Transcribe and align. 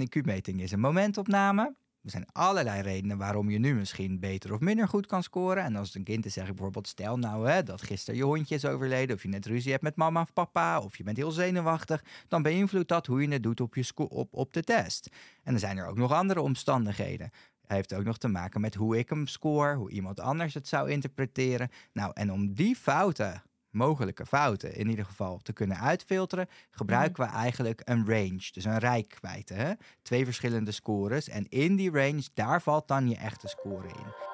Een 0.00 0.08
IQ-meting 0.08 0.60
is 0.60 0.72
een 0.72 0.80
momentopname. 0.80 1.74
Er 2.02 2.10
zijn 2.10 2.32
allerlei 2.32 2.82
redenen 2.82 3.18
waarom 3.18 3.50
je 3.50 3.58
nu 3.58 3.74
misschien 3.74 4.20
beter 4.20 4.52
of 4.52 4.60
minder 4.60 4.88
goed 4.88 5.06
kan 5.06 5.22
scoren. 5.22 5.62
En 5.64 5.76
als 5.76 5.86
het 5.86 5.96
een 5.96 6.04
kind 6.04 6.26
is, 6.26 6.32
zeg 6.32 6.44
ik 6.44 6.54
bijvoorbeeld: 6.54 6.88
stel 6.88 7.18
nou 7.18 7.48
hè, 7.48 7.62
dat 7.62 7.82
gisteren 7.82 8.18
je 8.18 8.24
hondje 8.24 8.54
is 8.54 8.64
overleden, 8.64 9.16
of 9.16 9.22
je 9.22 9.28
net 9.28 9.46
ruzie 9.46 9.70
hebt 9.70 9.82
met 9.82 9.96
mama 9.96 10.20
of 10.20 10.32
papa, 10.32 10.80
of 10.80 10.96
je 10.96 11.04
bent 11.04 11.16
heel 11.16 11.30
zenuwachtig, 11.30 12.04
dan 12.28 12.42
beïnvloedt 12.42 12.88
dat 12.88 13.06
hoe 13.06 13.22
je 13.22 13.28
het 13.28 13.42
doet 13.42 13.60
op, 13.60 13.74
je 13.74 13.92
op, 13.96 14.34
op 14.34 14.52
de 14.52 14.62
test. 14.62 15.08
En 15.42 15.50
dan 15.50 15.60
zijn 15.60 15.76
er 15.76 15.86
ook 15.86 15.98
nog 15.98 16.12
andere 16.12 16.40
omstandigheden. 16.40 17.30
Hij 17.66 17.76
heeft 17.76 17.94
ook 17.94 18.04
nog 18.04 18.18
te 18.18 18.28
maken 18.28 18.60
met 18.60 18.74
hoe 18.74 18.98
ik 18.98 19.08
hem 19.08 19.26
score, 19.26 19.74
hoe 19.74 19.90
iemand 19.90 20.20
anders 20.20 20.54
het 20.54 20.68
zou 20.68 20.90
interpreteren. 20.90 21.70
Nou, 21.92 22.10
en 22.14 22.32
om 22.32 22.54
die 22.54 22.76
fouten 22.76 23.42
mogelijke 23.70 24.26
fouten 24.26 24.74
in 24.74 24.88
ieder 24.88 25.04
geval 25.04 25.38
te 25.38 25.52
kunnen 25.52 25.80
uitfilteren, 25.80 26.48
gebruiken 26.70 27.24
we 27.24 27.30
eigenlijk 27.30 27.80
een 27.84 28.06
range, 28.06 28.48
dus 28.52 28.64
een 28.64 28.78
rijkwijde. 28.78 29.54
Hè? 29.54 29.72
Twee 30.02 30.24
verschillende 30.24 30.72
scores 30.72 31.28
en 31.28 31.48
in 31.48 31.76
die 31.76 31.90
range, 31.90 32.28
daar 32.34 32.62
valt 32.62 32.88
dan 32.88 33.08
je 33.08 33.16
echte 33.16 33.48
score 33.48 33.88
in. 33.88 34.26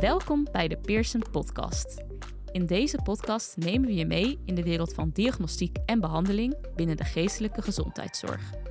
Welkom 0.00 0.48
bij 0.52 0.68
de 0.68 0.76
Pearson 0.76 1.22
Podcast. 1.30 2.04
In 2.52 2.66
deze 2.66 2.98
podcast 3.02 3.56
nemen 3.56 3.88
we 3.88 3.94
je 3.94 4.06
mee 4.06 4.38
in 4.44 4.54
de 4.54 4.62
wereld 4.62 4.94
van 4.94 5.10
diagnostiek 5.10 5.76
en 5.86 6.00
behandeling 6.00 6.74
binnen 6.74 6.96
de 6.96 7.04
geestelijke 7.04 7.62
gezondheidszorg. 7.62 8.69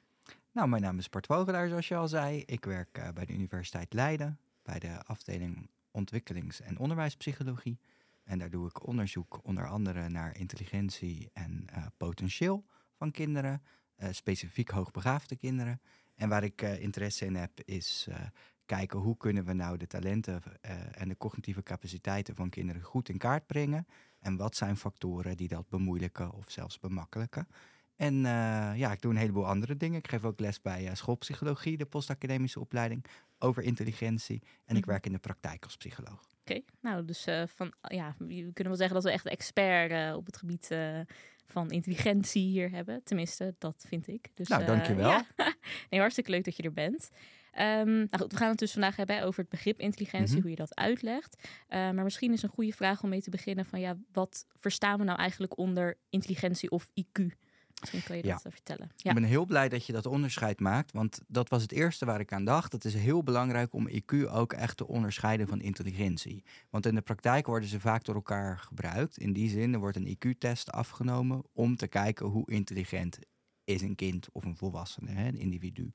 Nou, 0.52 0.68
mijn 0.68 0.82
naam 0.82 0.98
is 0.98 1.10
Bart 1.10 1.26
Vogelaar, 1.26 1.68
zoals 1.68 1.88
je 1.88 1.96
al 1.96 2.08
zei. 2.08 2.44
Ik 2.46 2.66
werk 2.66 3.12
bij 3.14 3.26
de 3.26 3.34
Universiteit 3.34 3.94
Leiden, 3.94 4.40
bij 4.64 4.80
de 4.80 5.04
afdeling 5.04 5.70
ontwikkelings- 5.96 6.62
en 6.62 6.78
onderwijspsychologie. 6.78 7.80
En 8.24 8.40
daar 8.40 8.50
doe 8.50 8.68
ik 8.68 8.88
onderzoek 8.88 9.40
onder 9.44 9.68
andere 9.68 10.10
naar 10.10 10.38
intelligentie 10.38 11.30
en 11.34 11.68
uh, 11.70 11.86
potentieel 11.98 12.66
van 12.94 13.12
kinderen, 13.12 13.62
uh, 13.98 14.08
specifiek 14.12 14.70
hoogbegaafde 14.70 15.36
kinderen. 15.36 15.82
En 16.16 16.30
waar 16.30 16.44
ik 16.44 16.62
uh, 16.62 16.82
interesse 16.82 17.26
in 17.26 17.36
heb 17.36 17.62
is 17.66 18.08
kijken 18.66 19.00
hoe 19.00 19.18
kunnen 19.18 19.46
we 19.46 19.54
nou 19.54 19.78
de 19.78 19.88
talenten 19.88 20.44
en 20.92 21.08
de 21.08 21.18
cognitieve 21.18 21.64
capaciteiten 21.64 22.36
van 22.36 22.50
kinderen 22.50 22.82
goed 22.82 23.10
in 23.10 23.18
kaart 23.18 23.48
brengen. 23.48 23.88
En 24.20 24.38
wat 24.38 24.56
zijn 24.56 24.78
factoren 24.78 25.38
die 25.38 25.48
dat 25.48 25.70
bemoeilijken 25.70 26.32
of 26.32 26.52
zelfs 26.52 26.80
bemakkelijken. 26.80 27.48
En 27.96 28.16
ja, 28.76 28.92
ik 28.92 29.02
doe 29.02 29.12
een 29.12 29.18
heleboel 29.18 29.48
andere 29.48 29.78
dingen. 29.78 30.00
Ik 30.00 30.08
geef 30.08 30.24
ook 30.24 30.40
les 30.40 30.62
bij 30.62 30.96
schoolpsychologie, 30.96 31.78
de 31.78 31.86
postacademische 31.86 32.60
opleiding, 32.60 33.06
over 33.46 33.64
intelligentie. 33.64 34.42
En 34.66 34.76
ik 34.76 34.86
werk 34.86 35.06
in 35.06 35.12
de 35.12 35.20
praktijk 35.20 35.64
als 35.64 35.78
psycholoog. 35.78 36.12
Oké, 36.12 36.52
okay, 36.52 36.64
nou 36.82 37.06
dus 37.06 37.28
uh, 37.28 37.44
van 37.48 37.74
ja, 37.82 38.16
we 38.18 38.26
kunnen 38.26 38.68
wel 38.68 38.76
zeggen 38.76 38.94
dat 38.96 39.04
we 39.04 39.12
echt 39.12 39.26
expert 39.26 39.92
uh, 39.92 40.16
op 40.16 40.26
het 40.26 40.38
gebied 40.38 40.70
uh, 40.72 41.00
van 41.46 41.72
intelligentie 41.72 42.48
hier 42.48 42.72
hebben. 42.72 43.04
Tenminste, 43.04 43.56
dat 43.58 43.86
vind 43.88 44.08
ik. 44.08 44.30
Dus, 44.34 44.48
nou, 44.48 44.66
dankjewel. 44.66 45.10
Ja. 45.10 45.26
nee, 45.90 46.00
hartstikke 46.00 46.32
leuk 46.32 46.44
dat 46.44 46.56
je 46.56 46.64
er 46.64 46.74
bent. 46.74 47.10
Um, 47.60 47.94
nou 47.94 48.18
goed, 48.18 48.32
we 48.32 48.38
gaan 48.38 48.50
het 48.50 48.60
dus 48.60 48.72
vandaag 48.72 48.96
hebben 48.96 49.24
over 49.24 49.40
het 49.40 49.50
begrip 49.50 49.80
intelligentie, 49.80 50.28
mm 50.28 50.34
-hmm. 50.34 50.42
hoe 50.42 50.50
je 50.50 50.56
dat 50.56 50.76
uitlegt. 50.76 51.48
maar 51.70 52.04
misschien 52.04 52.34
is 52.34 52.44
een 52.44 52.50
goede 52.50 52.74
vraag 52.74 53.04
om 53.04 53.10
mee 53.10 53.22
te 53.22 53.30
beginnen 53.30 53.66
van 53.66 53.80
ja, 53.80 53.98
wat 54.12 54.46
verstaan 54.56 55.00
we 55.00 55.04
nou 55.04 55.20
eigenlijk 55.20 55.58
onder 55.58 55.98
intelligentie 56.10 56.70
of 56.70 56.90
IQ? 57.02 57.26
Misschien 57.80 58.04
kan 58.04 58.16
je 58.16 58.22
dat 58.22 58.42
ja. 58.44 58.52
vertellen. 58.52 58.92
Ja. 58.96 59.10
Ik 59.10 59.16
ben 59.16 59.24
heel 59.30 59.46
blij 59.46 59.70
dat 59.70 59.86
je 59.86 59.94
dat 59.94 60.06
onderscheid 60.06 60.60
maakt, 60.60 60.92
want 60.92 61.22
dat 61.28 61.50
was 61.50 61.62
het 61.62 61.72
eerste 61.72 62.06
waar 62.06 62.20
ik 62.20 62.34
aan 62.34 62.46
dacht. 62.46 62.72
Het 62.72 62.86
is 62.86 62.94
heel 62.94 63.24
belangrijk 63.24 63.74
om 63.74 63.90
IQ 63.90 64.30
ook 64.32 64.54
echt 64.54 64.78
te 64.78 64.88
onderscheiden 64.88 65.48
van 65.48 65.62
intelligentie. 65.62 66.44
Want 66.70 66.86
in 66.86 66.96
de 66.96 67.02
praktijk 67.02 67.46
worden 67.46 67.70
ze 67.70 67.80
vaak 67.80 68.04
door 68.04 68.16
elkaar 68.16 68.58
gebruikt. 68.58 69.18
In 69.18 69.34
die 69.34 69.50
zin, 69.50 69.74
er 69.74 69.80
wordt 69.80 69.98
een 69.98 70.18
IQ-test 70.18 70.72
afgenomen 70.72 71.44
om 71.54 71.76
te 71.76 71.88
kijken 71.88 72.26
hoe 72.26 72.52
intelligent 72.52 73.20
is 73.64 73.82
een 73.82 73.96
kind 73.96 74.28
of 74.32 74.44
een 74.44 74.58
volwassene, 74.58 75.28
een 75.28 75.38
individu. 75.38 75.94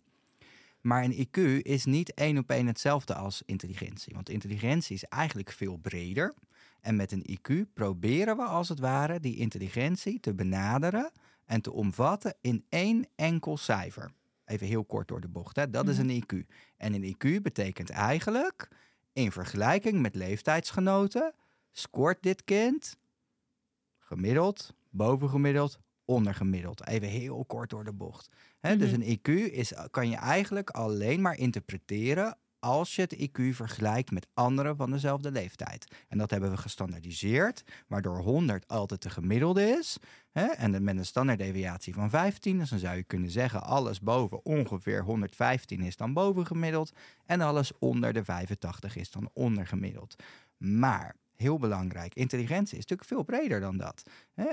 Maar 0.81 1.05
een 1.05 1.27
IQ 1.27 1.63
is 1.63 1.85
niet 1.85 2.15
één 2.15 2.39
op 2.39 2.51
één 2.51 2.67
hetzelfde 2.67 3.15
als 3.15 3.43
intelligentie. 3.47 4.15
Want 4.15 4.29
intelligentie 4.29 4.95
is 4.95 5.05
eigenlijk 5.05 5.53
veel 5.53 5.77
breder. 5.77 6.35
En 6.81 6.97
met 6.97 7.13
een 7.13 7.39
IQ 7.39 7.73
proberen 7.75 8.37
we 8.37 8.43
als 8.43 8.69
het 8.69 8.79
ware 8.79 9.21
die 9.21 9.37
intelligentie 9.37 10.21
te 10.21 10.35
benaderen 10.35 11.13
en 11.51 11.61
te 11.61 11.73
omvatten 11.73 12.35
in 12.41 12.65
één 12.69 13.07
enkel 13.17 13.57
cijfer. 13.57 14.13
Even 14.45 14.67
heel 14.67 14.85
kort 14.85 15.09
door 15.09 15.21
de 15.21 15.29
bocht, 15.29 15.57
hè? 15.57 15.71
dat 15.71 15.89
is 15.89 15.99
een 15.99 16.23
IQ. 16.23 16.47
En 16.77 16.95
een 16.95 17.15
IQ 17.15 17.43
betekent 17.43 17.91
eigenlijk, 17.91 18.69
in 19.13 19.33
vergelijking 19.33 20.01
met 20.01 20.15
leeftijdsgenoten, 20.15 21.35
scoort 21.73 22.23
dit 22.23 22.45
kind 22.45 22.97
gemiddeld, 23.99 24.75
bovengemiddeld, 24.91 25.79
ondergemiddeld. 26.05 26.87
Even 26.87 27.09
heel 27.09 27.45
kort 27.45 27.71
door 27.71 27.85
de 27.85 27.93
bocht. 27.93 28.29
Hè? 28.61 28.77
Dus 28.77 28.93
een 28.93 29.19
IQ 29.19 29.29
is, 29.53 29.73
kan 29.91 30.09
je 30.09 30.17
eigenlijk 30.17 30.71
alleen 30.71 31.21
maar 31.21 31.37
interpreteren 31.37 32.37
als 32.61 32.97
je 32.97 33.03
het 33.03 33.17
IQ 33.17 33.55
vergelijkt 33.55 34.11
met 34.11 34.27
anderen 34.35 34.77
van 34.77 34.91
dezelfde 34.91 35.31
leeftijd. 35.31 35.95
En 36.09 36.19
dat 36.19 36.31
hebben 36.31 36.51
we 36.51 36.57
gestandaardiseerd, 36.57 37.65
waardoor 37.87 38.19
100 38.19 38.69
altijd 38.69 39.03
de 39.03 39.11
gemiddelde 39.11 39.63
is. 39.63 39.99
Hè? 40.31 40.47
En 40.47 40.85
met 40.85 40.97
een 40.97 41.07
standaarddeviatie 41.07 41.95
van 41.95 42.11
15, 42.11 42.59
dus 42.59 42.71
dan 42.71 42.79
zou 42.79 42.97
je 42.97 43.05
kunnen 43.05 43.31
zeggen 43.31 43.63
alles 43.63 44.01
boven 44.01 44.45
ongeveer 44.45 45.03
115 45.03 45.81
is 45.81 45.97
dan 45.97 46.13
bovengemiddeld. 46.13 46.93
En 47.27 47.41
alles 47.41 47.73
onder 47.79 48.13
de 48.13 48.25
85 48.25 48.97
is 48.97 49.11
dan 49.11 49.31
ondergemiddeld. 49.33 50.15
Maar 50.57 51.17
heel 51.41 51.59
belangrijk. 51.59 52.15
Intelligentie 52.15 52.79
is 52.79 52.87
natuurlijk 52.87 53.09
veel 53.09 53.23
breder 53.23 53.61
dan 53.61 53.77
dat. 53.77 54.03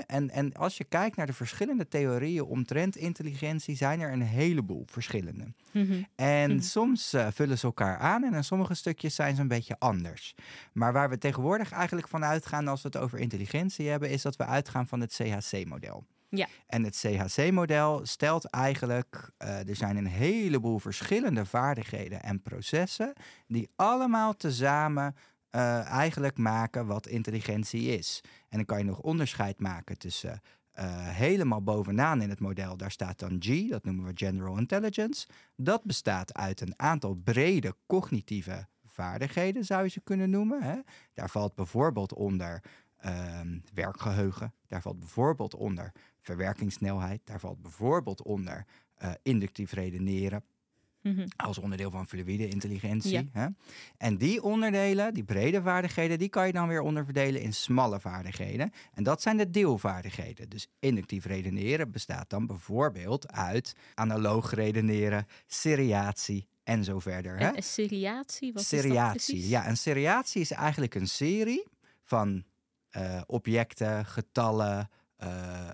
En, 0.06 0.30
en 0.30 0.52
als 0.52 0.76
je 0.76 0.84
kijkt 0.84 1.16
naar 1.16 1.26
de 1.26 1.32
verschillende 1.32 1.88
theorieën 1.88 2.44
omtrent 2.44 2.96
intelligentie, 2.96 3.76
zijn 3.76 4.00
er 4.00 4.12
een 4.12 4.22
heleboel 4.22 4.84
verschillende. 4.86 5.52
Mm-hmm. 5.72 6.06
En 6.14 6.44
mm-hmm. 6.44 6.60
soms 6.60 7.14
uh, 7.14 7.26
vullen 7.30 7.58
ze 7.58 7.66
elkaar 7.66 7.98
aan 7.98 8.24
en 8.24 8.34
in 8.34 8.44
sommige 8.44 8.74
stukjes 8.74 9.14
zijn 9.14 9.34
ze 9.34 9.40
een 9.40 9.48
beetje 9.48 9.78
anders. 9.78 10.34
Maar 10.72 10.92
waar 10.92 11.10
we 11.10 11.18
tegenwoordig 11.18 11.72
eigenlijk 11.72 12.08
van 12.08 12.24
uitgaan 12.24 12.68
als 12.68 12.82
we 12.82 12.88
het 12.88 12.96
over 12.96 13.18
intelligentie 13.18 13.88
hebben, 13.88 14.10
is 14.10 14.22
dat 14.22 14.36
we 14.36 14.44
uitgaan 14.44 14.88
van 14.88 15.00
het 15.00 15.14
CHC-model. 15.14 16.04
Ja. 16.28 16.46
En 16.66 16.84
het 16.84 16.96
CHC-model 16.96 18.00
stelt 18.06 18.44
eigenlijk, 18.50 19.30
uh, 19.42 19.68
er 19.68 19.76
zijn 19.76 19.96
een 19.96 20.06
heleboel 20.06 20.78
verschillende 20.78 21.44
vaardigheden 21.44 22.22
en 22.22 22.42
processen 22.42 23.12
die 23.46 23.68
allemaal 23.76 24.36
tezamen 24.36 25.14
uh, 25.50 25.86
eigenlijk 25.86 26.38
maken 26.38 26.86
wat 26.86 27.06
intelligentie 27.06 27.98
is. 27.98 28.20
En 28.48 28.56
dan 28.56 28.64
kan 28.64 28.78
je 28.78 28.84
nog 28.84 29.00
onderscheid 29.00 29.60
maken 29.60 29.98
tussen 29.98 30.40
uh, 30.78 30.84
helemaal 31.08 31.62
bovenaan 31.62 32.22
in 32.22 32.30
het 32.30 32.40
model, 32.40 32.76
daar 32.76 32.90
staat 32.90 33.18
dan 33.18 33.36
G, 33.38 33.68
dat 33.68 33.84
noemen 33.84 34.04
we 34.04 34.12
General 34.14 34.58
Intelligence. 34.58 35.26
Dat 35.56 35.84
bestaat 35.84 36.34
uit 36.34 36.60
een 36.60 36.74
aantal 36.76 37.14
brede 37.14 37.74
cognitieve 37.86 38.66
vaardigheden, 38.84 39.64
zou 39.64 39.82
je 39.82 39.88
ze 39.88 40.00
kunnen 40.00 40.30
noemen. 40.30 40.62
Hè. 40.62 40.78
Daar 41.14 41.30
valt 41.30 41.54
bijvoorbeeld 41.54 42.14
onder 42.14 42.62
Ehm, 42.98 43.58
werkgeheugen, 43.74 44.54
daar 44.66 44.82
valt 44.82 44.98
bijvoorbeeld 44.98 45.54
onder 45.54 45.92
verwerkingssnelheid, 46.20 47.20
daar 47.24 47.40
valt 47.40 47.62
bijvoorbeeld 47.62 48.22
onder 48.22 48.64
uh, 49.02 49.10
inductief 49.22 49.72
redeneren. 49.72 50.44
Mhm. 51.12 51.26
Als 51.36 51.58
onderdeel 51.58 51.90
van 51.90 52.06
fluïde 52.06 52.48
intelligentie. 52.48 53.28
Hè? 53.32 53.46
En 53.96 54.16
die 54.16 54.42
onderdelen, 54.42 55.14
die 55.14 55.24
brede 55.24 55.62
vaardigheden, 55.62 56.18
die 56.18 56.28
kan 56.28 56.46
je 56.46 56.52
dan 56.52 56.68
weer 56.68 56.80
onderverdelen 56.80 57.40
in 57.40 57.52
smalle 57.52 58.00
vaardigheden. 58.00 58.72
En 58.92 59.02
dat 59.02 59.22
zijn 59.22 59.36
de 59.36 59.50
deelvaardigheden. 59.50 60.48
Dus 60.48 60.68
inductief 60.78 61.24
redeneren 61.24 61.90
bestaat 61.90 62.30
dan 62.30 62.46
bijvoorbeeld 62.46 63.32
uit 63.32 63.74
analoog 63.94 64.54
redeneren, 64.54 65.26
seriatie 65.46 66.48
en 66.64 66.84
zo 66.84 66.98
verder. 66.98 67.38
Hè? 67.38 67.56
Een 67.56 67.62
seriatie? 67.62 68.52
Wat 68.52 68.64
seriatie, 68.64 69.36
is 69.36 69.42
dat 69.42 69.50
ja. 69.50 69.68
Een 69.68 69.76
seriatie 69.76 70.40
is 70.40 70.50
eigenlijk 70.50 70.94
een 70.94 71.08
serie 71.08 71.64
van 72.02 72.44
uh, 72.96 73.20
objecten, 73.26 74.06
getallen, 74.06 74.90
uh, 75.22 75.68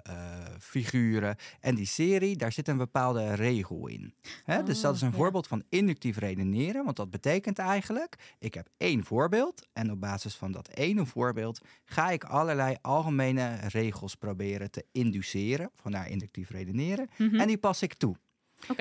figuren. 0.58 1.36
En 1.60 1.74
die 1.74 1.86
serie, 1.86 2.36
daar 2.36 2.52
zit 2.52 2.68
een 2.68 2.76
bepaalde 2.76 3.34
regel 3.34 3.86
in. 3.86 4.14
Hè? 4.44 4.62
dus 4.62 4.80
dat 4.80 4.94
is 4.94 5.00
een 5.00 5.08
oh, 5.08 5.14
voorbeeld 5.14 5.46
van 5.46 5.62
inductief 5.68 6.18
redeneren. 6.18 6.84
Want 6.84 6.96
dat 6.96 7.10
betekent 7.10 7.58
eigenlijk, 7.58 8.34
ik 8.38 8.54
heb 8.54 8.68
één 8.76 9.04
voorbeeld. 9.04 9.68
En 9.72 9.90
op 9.90 10.00
basis 10.00 10.34
van 10.34 10.52
dat 10.52 10.68
ene 10.68 11.06
voorbeeld 11.06 11.60
ga 11.84 12.10
ik 12.10 12.24
allerlei 12.24 12.76
algemene 12.80 13.56
regels 13.56 14.14
proberen 14.14 14.70
te 14.70 14.84
induceren. 14.92 15.70
Vandaar 15.74 16.10
inductief 16.10 16.50
redeneren. 16.50 17.08
Mhm. 17.18 17.40
En 17.40 17.46
die 17.46 17.58
pas 17.58 17.82
ik 17.82 17.94
toe. 17.94 18.16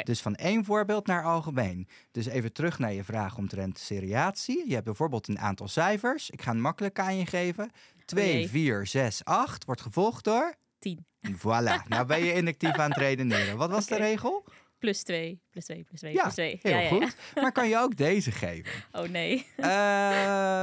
Dus 0.04 0.22
van 0.22 0.36
één 0.36 0.66
voorbeeld 0.66 1.08
naar 1.08 1.24
algemeen. 1.24 1.88
Dus 2.12 2.26
even 2.26 2.54
terug 2.54 2.80
naar 2.80 2.94
je 2.94 3.04
vraag 3.04 3.38
omtrent 3.38 3.80
seriatie. 3.80 4.64
Je 4.68 4.74
hebt 4.74 4.86
bijvoorbeeld 4.86 5.28
een 5.28 5.40
aantal 5.40 5.68
cijfers. 5.68 6.30
Ik 6.30 6.42
ga 6.42 6.52
een 6.52 6.62
makkelijk 6.62 7.00
aan 7.00 7.18
je 7.18 7.26
geven. 7.26 7.72
2, 8.06 8.50
4, 8.50 8.88
6, 8.88 9.26
8 9.26 9.66
wordt 9.66 9.82
gevolgd 9.82 10.24
door? 10.24 10.56
10. 10.80 11.06
Voilà. 11.38 11.88
nou 11.88 12.06
ben 12.06 12.24
je 12.24 12.34
inductief 12.34 12.78
aan 12.78 12.90
het 12.90 13.00
redeneren. 13.00 13.58
Wat 13.58 13.70
was 13.70 13.88
de 13.88 13.96
regel? 13.96 14.44
Plus 14.80 15.04
2, 15.04 15.40
plus 15.50 15.66
2, 15.66 15.84
plus 15.84 16.00
2, 16.00 16.14
ja, 16.14 16.22
plus 16.22 16.34
2. 16.34 16.60
Heel 16.62 16.78
ja, 16.78 16.88
goed. 16.88 17.16
Maar 17.36 17.52
kan 17.52 17.70
je 17.70 17.78
ook 17.78 17.98
deze 17.98 18.32
geven? 18.32 18.72
Oh 18.92 19.08
nee. 19.10 19.46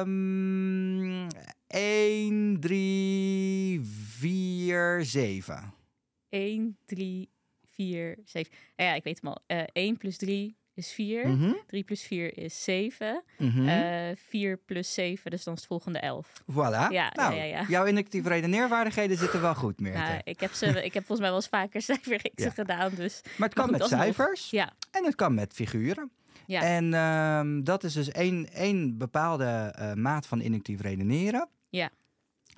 um, 0.06 1.26
1, 1.66 2.60
3, 2.60 3.80
4, 4.18 5.04
7. 5.04 5.74
1, 6.28 6.76
3, 6.86 7.30
4, 7.80 8.18
7. 8.24 8.52
Ja, 8.76 8.94
ik 8.94 9.04
weet 9.04 9.20
hem 9.22 9.30
al. 9.30 9.42
Uh, 9.56 9.62
1 9.72 9.96
plus 9.96 10.16
3 10.16 10.56
is 10.74 10.92
4. 10.92 11.28
Mm 11.28 11.38
-hmm. 11.38 11.56
3 11.66 11.84
plus 11.84 12.02
4 12.02 12.38
is 12.38 12.64
7. 12.64 13.22
Mm 13.38 13.50
-hmm. 13.50 13.68
uh, 13.68 14.16
4 14.16 14.56
plus 14.56 14.94
7, 14.94 15.30
dus 15.30 15.44
dan 15.44 15.54
is 15.54 15.60
het 15.60 15.68
volgende 15.68 15.98
11. 15.98 16.42
Voilà. 16.42 16.90
Ja, 16.90 17.12
nou, 17.14 17.34
ja, 17.34 17.42
ja, 17.42 17.64
Jouw 17.68 17.84
inductieve 17.84 18.28
redeneervaardigheden 18.28 19.16
zitten 19.16 19.40
wel 19.40 19.54
goed, 19.54 19.80
meer. 19.80 19.92
Nou, 19.92 20.20
ik, 20.24 20.40
heb 20.40 20.52
ze, 20.52 20.66
ik 20.66 20.94
heb 20.94 21.06
volgens 21.06 21.18
mij 21.18 21.28
wel 21.28 21.36
eens 21.36 21.48
vaker 21.48 21.82
cijferreeksen 21.92 22.32
ja. 22.34 22.50
gedaan. 22.50 22.94
Dus. 22.94 23.20
Maar 23.36 23.48
het 23.48 23.56
kan 23.58 23.70
maar 23.70 23.80
goed, 23.80 23.90
met 23.90 24.00
cijfers 24.00 24.50
ja. 24.50 24.72
en 24.90 25.04
het 25.04 25.14
kan 25.14 25.34
met 25.34 25.52
figuren. 25.52 26.10
Ja. 26.46 26.62
En 26.62 26.94
um, 26.94 27.64
dat 27.64 27.84
is 27.84 27.92
dus 27.92 28.10
één, 28.10 28.52
één 28.52 28.98
bepaalde 28.98 29.74
uh, 29.78 29.92
maat 29.92 30.26
van 30.26 30.40
inductief 30.40 30.80
redeneren. 30.80 31.48
Ja. 31.68 31.90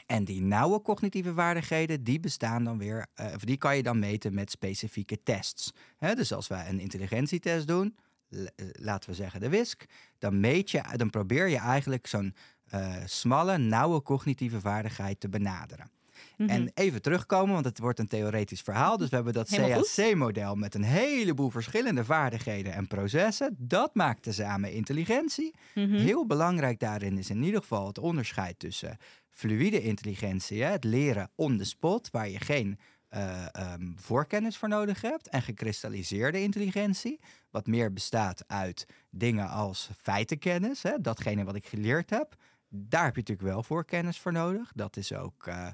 En 0.06 0.24
die 0.24 0.42
nauwe 0.42 0.82
cognitieve 0.82 1.32
vaardigheden, 1.32 2.04
die 2.04 2.20
bestaan 2.20 2.64
dan 2.64 2.78
weer, 2.78 3.06
of 3.34 3.44
die 3.44 3.56
kan 3.56 3.76
je 3.76 3.82
dan 3.82 3.98
meten 3.98 4.34
met 4.34 4.50
specifieke 4.50 5.22
tests. 5.22 5.72
He, 5.96 6.14
dus 6.14 6.32
als 6.32 6.48
wij 6.48 6.68
een 6.68 6.80
intelligentietest 6.80 7.66
doen, 7.66 7.94
eh, 8.32 8.66
laten 8.72 9.10
we 9.10 9.16
zeggen 9.16 9.40
de 9.40 9.48
WISC, 9.48 9.84
dan 10.18 10.40
meet 10.40 10.70
je, 10.70 10.82
dan 10.96 11.10
probeer 11.10 11.48
je 11.48 11.58
eigenlijk 11.58 12.06
zo'n 12.06 12.34
uh, 12.74 12.96
smalle, 13.04 13.58
nauwe 13.58 14.02
cognitieve 14.02 14.60
vaardigheid 14.60 15.20
te 15.20 15.28
benaderen. 15.28 15.90
Mhm. 16.36 16.48
En 16.50 16.70
even 16.74 17.02
terugkomen, 17.02 17.52
want 17.52 17.64
het 17.64 17.78
wordt 17.78 17.98
een 17.98 18.06
theoretisch 18.06 18.60
verhaal. 18.60 18.96
Dus 18.96 19.08
we 19.08 19.14
hebben 19.14 19.32
dat 19.32 19.48
CAC-model 19.48 20.54
met 20.54 20.74
een 20.74 20.82
heleboel 20.82 21.50
verschillende 21.50 22.04
vaardigheden 22.04 22.72
en 22.72 22.86
processen. 22.86 23.54
Dat 23.58 23.94
maakt 23.94 24.22
tezamen 24.22 24.72
intelligentie. 24.72 25.54
Mhm. 25.74 25.94
Heel 25.94 26.26
belangrijk 26.26 26.78
daarin 26.78 27.18
is 27.18 27.30
in 27.30 27.42
ieder 27.42 27.60
geval 27.60 27.86
het 27.86 27.98
onderscheid 27.98 28.58
tussen 28.58 28.98
fluïde 29.32 29.82
intelligentie, 29.82 30.62
het 30.62 30.84
leren 30.84 31.30
on 31.34 31.58
the 31.58 31.64
spot, 31.64 32.10
waar 32.10 32.28
je 32.28 32.40
geen 32.40 32.78
uh, 33.14 33.46
um, 33.72 33.94
voorkennis 33.98 34.56
voor 34.56 34.68
nodig 34.68 35.00
hebt. 35.00 35.28
En 35.28 35.42
gekristalliseerde 35.42 36.42
intelligentie, 36.42 37.20
wat 37.50 37.66
meer 37.66 37.92
bestaat 37.92 38.44
uit 38.46 38.86
dingen 39.10 39.48
als 39.48 39.90
feitenkennis, 40.00 40.82
hè, 40.82 41.00
datgene 41.00 41.44
wat 41.44 41.54
ik 41.54 41.66
geleerd 41.66 42.10
heb. 42.10 42.36
Daar 42.68 43.04
heb 43.04 43.14
je 43.14 43.20
natuurlijk 43.20 43.48
wel 43.48 43.62
voorkennis 43.62 44.18
voor 44.18 44.32
nodig. 44.32 44.72
Dat 44.74 44.96
is 44.96 45.12
ook 45.12 45.46
uh, 45.46 45.68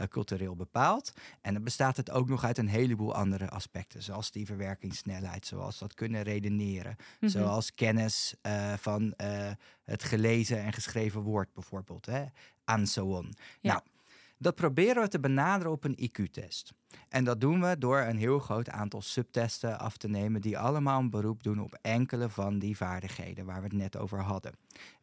uh, 0.00 0.06
cultureel 0.06 0.56
bepaald. 0.56 1.12
En 1.40 1.54
dan 1.54 1.64
bestaat 1.64 1.96
het 1.96 2.10
ook 2.10 2.28
nog 2.28 2.44
uit 2.44 2.58
een 2.58 2.68
heleboel 2.68 3.14
andere 3.14 3.48
aspecten, 3.48 4.02
zoals 4.02 4.30
die 4.30 4.46
verwerkingssnelheid, 4.46 5.46
zoals 5.46 5.78
dat 5.78 5.94
kunnen 5.94 6.22
redeneren, 6.22 6.96
mm 6.98 7.06
-hmm. 7.18 7.28
zoals 7.28 7.74
kennis 7.74 8.34
uh, 8.42 8.72
van 8.72 9.14
uh, 9.16 9.50
het 9.84 10.04
gelezen 10.04 10.62
en 10.62 10.72
geschreven 10.72 11.20
woord 11.20 11.52
bijvoorbeeld, 11.52 12.06
hè, 12.06 12.24
en 12.64 12.86
so 12.86 13.16
on. 13.16 13.34
Ja. 13.60 13.72
Nou, 13.72 13.82
dat 14.38 14.54
proberen 14.54 15.02
we 15.02 15.08
te 15.08 15.20
benaderen 15.20 15.72
op 15.72 15.84
een 15.84 15.98
IQ-test. 16.00 16.72
En 17.08 17.24
dat 17.24 17.40
doen 17.40 17.60
we 17.60 17.78
door 17.78 17.98
een 17.98 18.16
heel 18.16 18.38
groot 18.38 18.68
aantal 18.68 19.02
subtesten 19.02 19.78
af 19.78 19.96
te 19.96 20.08
nemen, 20.08 20.40
die 20.40 20.58
allemaal 20.58 21.00
een 21.00 21.10
beroep 21.10 21.42
doen 21.42 21.60
op 21.60 21.78
enkele 21.82 22.28
van 22.28 22.58
die 22.58 22.76
vaardigheden 22.76 23.44
waar 23.44 23.56
we 23.56 23.66
het 23.66 23.72
net 23.72 23.96
over 23.96 24.20
hadden. 24.20 24.52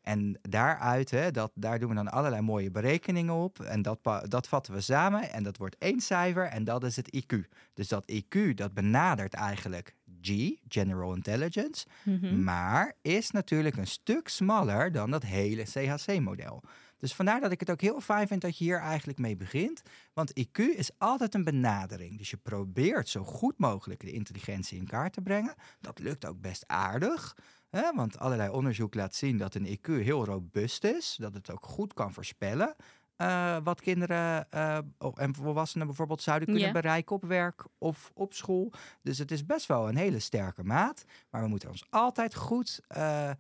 En 0.02 0.40
daaruit, 0.42 1.12
hè, 1.12 1.32
dat, 1.32 1.52
daar 1.56 1.80
doen 1.80 1.90
we 1.90 1.96
dan 1.96 2.12
allerlei 2.12 2.42
mooie 2.42 2.72
berekeningen 2.72 3.34
op. 3.34 3.60
En 3.60 3.82
dat, 3.82 4.00
dat 4.28 4.48
vatten 4.48 4.74
we 4.74 4.82
samen 4.82 5.32
en 5.32 5.44
dat 5.44 5.58
wordt 5.58 5.78
één 5.78 6.00
cijfer 6.00 6.46
en 6.46 6.64
dat 6.64 6.84
is 6.84 6.96
het 6.96 7.24
IQ. 7.24 7.38
Dus 7.74 7.88
dat 7.88 8.12
IQ, 8.12 8.54
dat 8.54 8.74
benadert 8.74 9.34
eigenlijk 9.34 9.96
G, 10.22 10.52
General 10.68 11.16
Intelligence, 11.16 11.86
mm 12.04 12.18
-hmm. 12.22 12.44
maar 12.44 12.94
is 13.02 13.32
natuurlijk 13.32 13.78
een 13.78 13.88
stuk 13.88 14.28
smaller 14.28 14.92
dan 14.92 15.12
dat 15.12 15.24
hele 15.24 15.64
CHC-model. 15.64 16.64
Dus 17.02 17.16
vandaar 17.16 17.40
dat 17.40 17.52
ik 17.52 17.60
het 17.60 17.70
ook 17.70 17.82
heel 17.82 18.02
fijn 18.02 18.28
vind 18.28 18.42
dat 18.42 18.58
je 18.58 18.64
hier 18.64 18.80
eigenlijk 18.80 19.20
mee 19.20 19.36
begint. 19.36 19.82
Want 20.14 20.40
IQ 20.40 20.60
is 20.60 20.92
altijd 20.98 21.34
een 21.34 21.44
benadering. 21.44 22.18
Dus 22.18 22.30
je 22.30 22.38
probeert 22.38 23.10
zo 23.10 23.24
goed 23.24 23.58
mogelijk 23.58 24.00
de 24.00 24.12
intelligentie 24.12 24.78
in 24.78 24.88
kaart 24.88 25.14
te 25.14 25.22
brengen. 25.22 25.56
Dat 25.80 26.00
lukt 26.00 26.26
ook 26.26 26.42
best 26.42 26.64
aardig. 26.68 27.38
Hè? 27.70 27.92
Want 27.96 28.20
allerlei 28.20 28.50
onderzoek 28.50 28.94
laat 28.94 29.16
zien 29.16 29.38
dat 29.38 29.56
een 29.56 29.78
IQ 29.78 29.88
heel 29.88 30.26
robuust 30.26 30.84
is. 30.84 31.16
Dat 31.20 31.34
het 31.34 31.52
ook 31.52 31.66
goed 31.66 31.94
kan 31.94 32.14
voorspellen. 32.14 32.76
Uh, 33.18 33.58
wat 33.64 33.82
kinderen 33.82 34.48
uh, 34.54 34.78
en 35.16 35.36
volwassenen 35.36 35.88
bijvoorbeeld 35.88 36.22
zouden 36.22 36.48
kunnen 36.48 36.64
yeah. 36.64 36.82
bereiken 36.82 37.16
op 37.16 37.24
werk 37.24 37.66
of 37.78 38.12
op 38.14 38.34
school. 38.34 38.72
Dus 39.02 39.18
het 39.18 39.32
is 39.32 39.46
best 39.46 39.66
wel 39.66 39.90
een 39.90 39.96
hele 39.96 40.20
sterke 40.20 40.64
maat. 40.64 41.04
Maar 41.30 41.42
we 41.42 41.48
moeten 41.48 41.70
ons 41.70 41.86
altijd 41.90 42.36
goed 42.36 42.80
uh, 42.98 43.32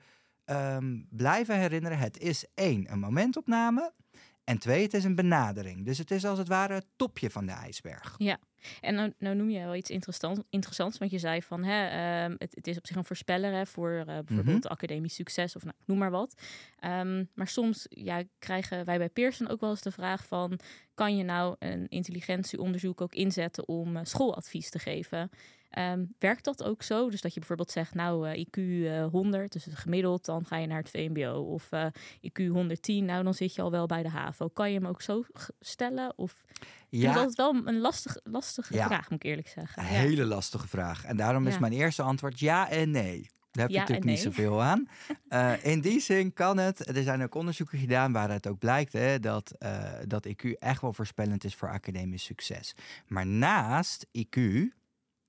um, 0.52 1.08
blijven 1.10 1.60
herinneren. 1.60 1.98
Het 1.98 2.20
is 2.20 2.46
één, 2.54 2.92
een 2.92 3.00
momentopname. 3.00 3.94
En 4.44 4.58
twee, 4.58 4.84
het 4.84 4.94
is 4.94 5.04
een 5.04 5.16
benadering. 5.16 5.86
Dus 5.86 5.98
het 5.98 6.12
is 6.12 6.26
als 6.26 6.38
het 6.38 6.48
ware 6.48 6.74
het 6.74 6.86
topje 6.96 7.30
van 7.30 7.46
de 7.46 7.52
ijsberg. 7.52 8.16
Ja, 8.18 8.40
en 8.82 8.96
nou, 8.96 9.14
nou 9.18 9.36
noem 9.36 9.50
je 9.50 9.60
wel 9.60 9.76
iets 9.76 9.90
interessant, 9.90 10.44
interessants. 10.50 10.98
Want 10.98 11.12
je 11.12 11.20
zei 11.20 11.42
van 11.42 11.64
hè, 11.64 12.24
um, 12.26 12.36
het, 12.38 12.56
het, 12.56 12.68
is 12.68 12.78
op 12.78 12.88
zich 12.88 12.96
een 12.96 13.06
voorspeller 13.06 13.54
hè, 13.54 13.66
voor 13.66 13.92
uh, 13.92 14.06
bijvoorbeeld 14.06 14.46
mm 14.46 14.62
-hmm. 14.62 14.72
academisch 14.72 15.16
succes 15.16 15.56
of 15.56 15.64
nou, 15.64 15.76
noem 15.86 15.98
maar 15.98 16.12
wat. 16.12 16.42
Um, 16.86 17.30
maar 17.34 17.48
soms 17.48 17.86
ja, 17.90 18.24
krijgen 18.40 18.86
wij 18.86 18.98
bij 18.98 19.10
Pearson 19.10 19.50
ook 19.50 19.60
wel 19.60 19.70
eens 19.70 19.82
de 19.82 19.92
vraag 19.92 20.26
van... 20.26 20.60
kan 20.94 21.18
je 21.18 21.24
nou 21.24 21.56
een 21.60 21.88
intelligentieonderzoek 21.88 23.02
ook 23.02 23.14
inzetten 23.14 23.68
om 23.68 23.96
uh, 23.96 24.02
schooladvies 24.04 24.70
te 24.70 24.80
geven? 24.80 25.30
Um, 25.78 26.16
werkt 26.20 26.44
dat 26.44 26.64
ook 26.64 26.84
zo? 26.84 27.10
Dus 27.10 27.22
dat 27.22 27.34
je 27.34 27.40
bijvoorbeeld 27.40 27.72
zegt, 27.72 27.94
nou, 27.94 28.30
uh, 28.30 28.46
IQ 28.46 28.58
uh, 28.58 29.06
100, 29.06 29.52
dus 29.52 29.68
gemiddeld, 29.74 30.26
dan 30.26 30.46
ga 30.46 30.58
je 30.58 30.68
naar 30.68 30.78
het 30.78 30.90
VMBO. 30.90 31.42
Of 31.42 31.72
uh, 31.72 31.86
IQ 32.22 32.48
110, 32.48 33.06
nou, 33.06 33.24
dan 33.24 33.34
zit 33.34 33.56
je 33.56 33.62
al 33.62 33.72
wel 33.72 33.86
bij 33.86 34.04
de 34.04 34.10
HAVO. 34.10 34.48
Kan 34.48 34.72
je 34.72 34.78
hem 34.78 34.88
ook 34.88 35.02
zo 35.02 35.24
stellen? 35.60 36.14
Of 36.16 36.44
ja. 36.90 37.14
dat 37.14 37.30
is 37.30 37.36
wel 37.36 37.62
een 37.66 37.80
lastig, 37.80 38.18
lastige 38.24 38.74
ja. 38.74 38.86
vraag, 38.86 39.10
moet 39.10 39.24
ik 39.24 39.30
eerlijk 39.30 39.48
zeggen. 39.48 39.84
Een 39.84 39.90
ja. 39.90 40.00
hele 40.00 40.26
lastige 40.26 40.68
vraag. 40.68 41.04
En 41.06 41.18
daarom 41.18 41.48
is 41.48 41.60
mijn 41.60 41.74
eerste 41.74 42.02
antwoord 42.02 42.40
ja 42.40 42.70
en 42.70 42.92
nee. 42.92 43.30
Daar 43.52 43.64
heb 43.64 43.70
je 43.70 43.76
ja 43.76 43.80
natuurlijk 43.80 44.06
nee. 44.06 44.16
niet 44.16 44.24
zoveel 44.24 44.62
aan. 44.62 44.88
Uh, 45.30 45.66
in 45.74 45.82
die 45.82 46.00
zin 46.00 46.34
kan 46.34 46.58
het. 46.58 46.96
Er 46.98 47.04
zijn 47.04 47.24
ook 47.24 47.36
onderzoeken 47.36 47.80
gedaan 47.80 48.12
waar 48.12 48.30
het 48.30 48.48
ook 48.48 48.60
blijkt 48.60 48.94
hè, 48.94 49.20
dat, 49.20 49.56
uh, 49.60 49.94
dat 50.08 50.28
IQ 50.28 50.58
echt 50.60 50.82
wel 50.82 50.94
voorspellend 50.94 51.44
is 51.44 51.56
voor 51.56 51.70
academisch 51.70 52.24
succes. 52.24 52.76
Maar 53.08 53.26
naast 53.26 54.08
IQ 54.18 54.40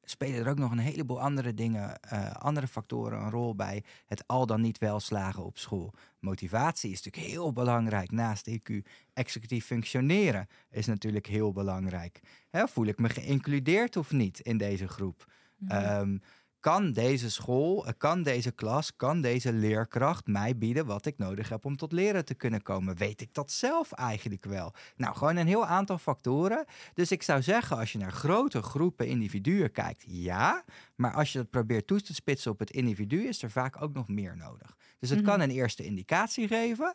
spelen 0.04 0.44
er 0.44 0.50
ook 0.50 0.58
nog 0.58 0.70
een 0.70 0.78
heleboel 0.78 1.20
andere 1.20 1.54
dingen, 1.54 2.00
uh, 2.12 2.30
andere 2.30 2.68
factoren 2.68 3.20
een 3.20 3.30
rol 3.30 3.54
bij 3.54 3.84
het 4.06 4.26
al 4.26 4.46
dan 4.46 4.60
niet 4.60 4.78
wel 4.78 5.00
slagen 5.00 5.44
op 5.44 5.58
school. 5.58 5.94
Motivatie 6.18 6.90
is 6.90 7.02
natuurlijk 7.02 7.32
heel 7.32 7.52
belangrijk 7.52 8.10
naast 8.10 8.50
IQ. 8.50 8.86
Executief 9.12 9.66
functioneren 9.66 10.48
is 10.70 10.86
natuurlijk 10.86 11.26
heel 11.26 11.52
belangrijk. 11.52 12.20
Hè, 12.50 12.68
voel 12.68 12.86
ik 12.86 12.98
me 12.98 13.08
geïncludeerd 13.08 13.96
of 13.96 14.12
niet 14.12 14.40
in 14.40 14.56
deze 14.58 14.88
groep? 14.88 15.26
Mm 15.56 15.68
-hmm. 15.68 16.00
um, 16.00 16.22
kan 16.62 16.92
deze 16.92 17.30
school, 17.30 17.86
eh, 17.86 17.92
kan 17.98 18.22
deze 18.22 18.50
klas, 18.52 18.96
kan 18.96 19.20
deze 19.20 19.52
leerkracht 19.52 20.26
mij 20.26 20.58
bieden 20.58 20.86
wat 20.86 21.06
ik 21.06 21.18
nodig 21.18 21.48
heb 21.48 21.64
om 21.64 21.76
tot 21.76 21.92
leren 21.92 22.24
te 22.24 22.34
kunnen 22.34 22.62
komen? 22.62 22.96
Weet 22.96 23.20
ik 23.20 23.34
dat 23.34 23.50
zelf 23.52 23.92
eigenlijk 23.92 24.44
wel? 24.44 24.72
Nou, 24.96 25.14
gewoon 25.16 25.36
een 25.36 25.46
heel 25.46 25.66
aantal 25.66 25.98
factoren. 25.98 26.64
Dus 26.94 27.10
ik 27.12 27.22
zou 27.22 27.42
zeggen, 27.42 27.76
als 27.76 27.92
je 27.92 27.98
naar 27.98 28.12
grote 28.12 28.62
groepen 28.62 29.06
individuen 29.06 29.72
kijkt, 29.72 30.04
ja. 30.06 30.64
Maar 30.94 31.12
als 31.14 31.32
je 31.32 31.38
het 31.38 31.50
probeert 31.50 31.86
toe 31.86 32.00
te 32.00 32.14
spitsen 32.14 32.50
op 32.50 32.58
het 32.58 32.70
individu, 32.70 33.26
is 33.28 33.42
er 33.42 33.50
vaak 33.50 33.82
ook 33.82 33.92
nog 33.94 34.08
meer 34.08 34.36
nodig. 34.36 34.76
Dus 34.98 35.10
het 35.10 35.18
Mhm. 35.20 35.28
kan 35.28 35.40
een 35.40 35.50
eerste 35.50 35.84
indicatie 35.84 36.46
geven. 36.48 36.94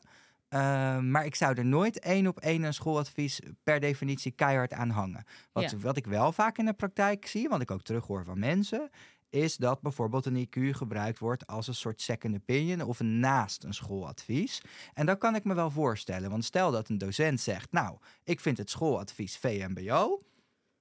eh, 0.50 1.00
maar 1.00 1.26
ik 1.26 1.36
zou 1.36 1.54
er 1.58 1.66
nooit 1.66 2.00
één 2.00 2.28
op 2.28 2.40
één 2.40 2.64
een 2.64 2.74
schooladvies 2.74 3.40
per 3.64 3.80
definitie 3.80 4.32
keihard 4.32 4.74
aan 4.74 4.90
hangen. 4.90 5.24
Wat, 5.52 5.72
Ja. 5.72 5.78
wat 5.78 5.98
ik 5.98 6.06
wel 6.06 6.32
vaak 6.32 6.58
in 6.58 6.66
de 6.66 6.74
praktijk 6.74 7.26
zie, 7.28 7.50
wat 7.50 7.62
ik 7.62 7.72
ook 7.72 7.82
terughoor 7.82 8.24
van 8.24 8.40
mensen, 8.40 8.90
is 9.30 9.58
dat 9.58 9.82
bijvoorbeeld 9.82 10.26
een 10.26 10.48
IQ 10.48 10.70
gebruikt 10.72 11.20
wordt 11.20 11.48
als 11.48 11.68
een 11.68 11.76
soort 11.76 12.02
second 12.02 12.36
opinion 12.36 12.82
of 12.82 13.00
naast 13.00 13.64
een 13.64 13.74
schooladvies. 13.74 14.62
En 14.94 15.06
dat 15.06 15.18
kan 15.18 15.36
ik 15.36 15.44
me 15.44 15.54
wel 15.54 15.72
voorstellen, 15.72 16.30
want 16.30 16.46
stel 16.46 16.72
dat 16.72 16.90
een 16.90 16.98
docent 16.98 17.40
zegt, 17.40 17.72
nou, 17.72 17.98
ik 18.24 18.40
vind 18.40 18.58
het 18.58 18.70
schooladvies 18.70 19.38
VMBO, 19.38 20.20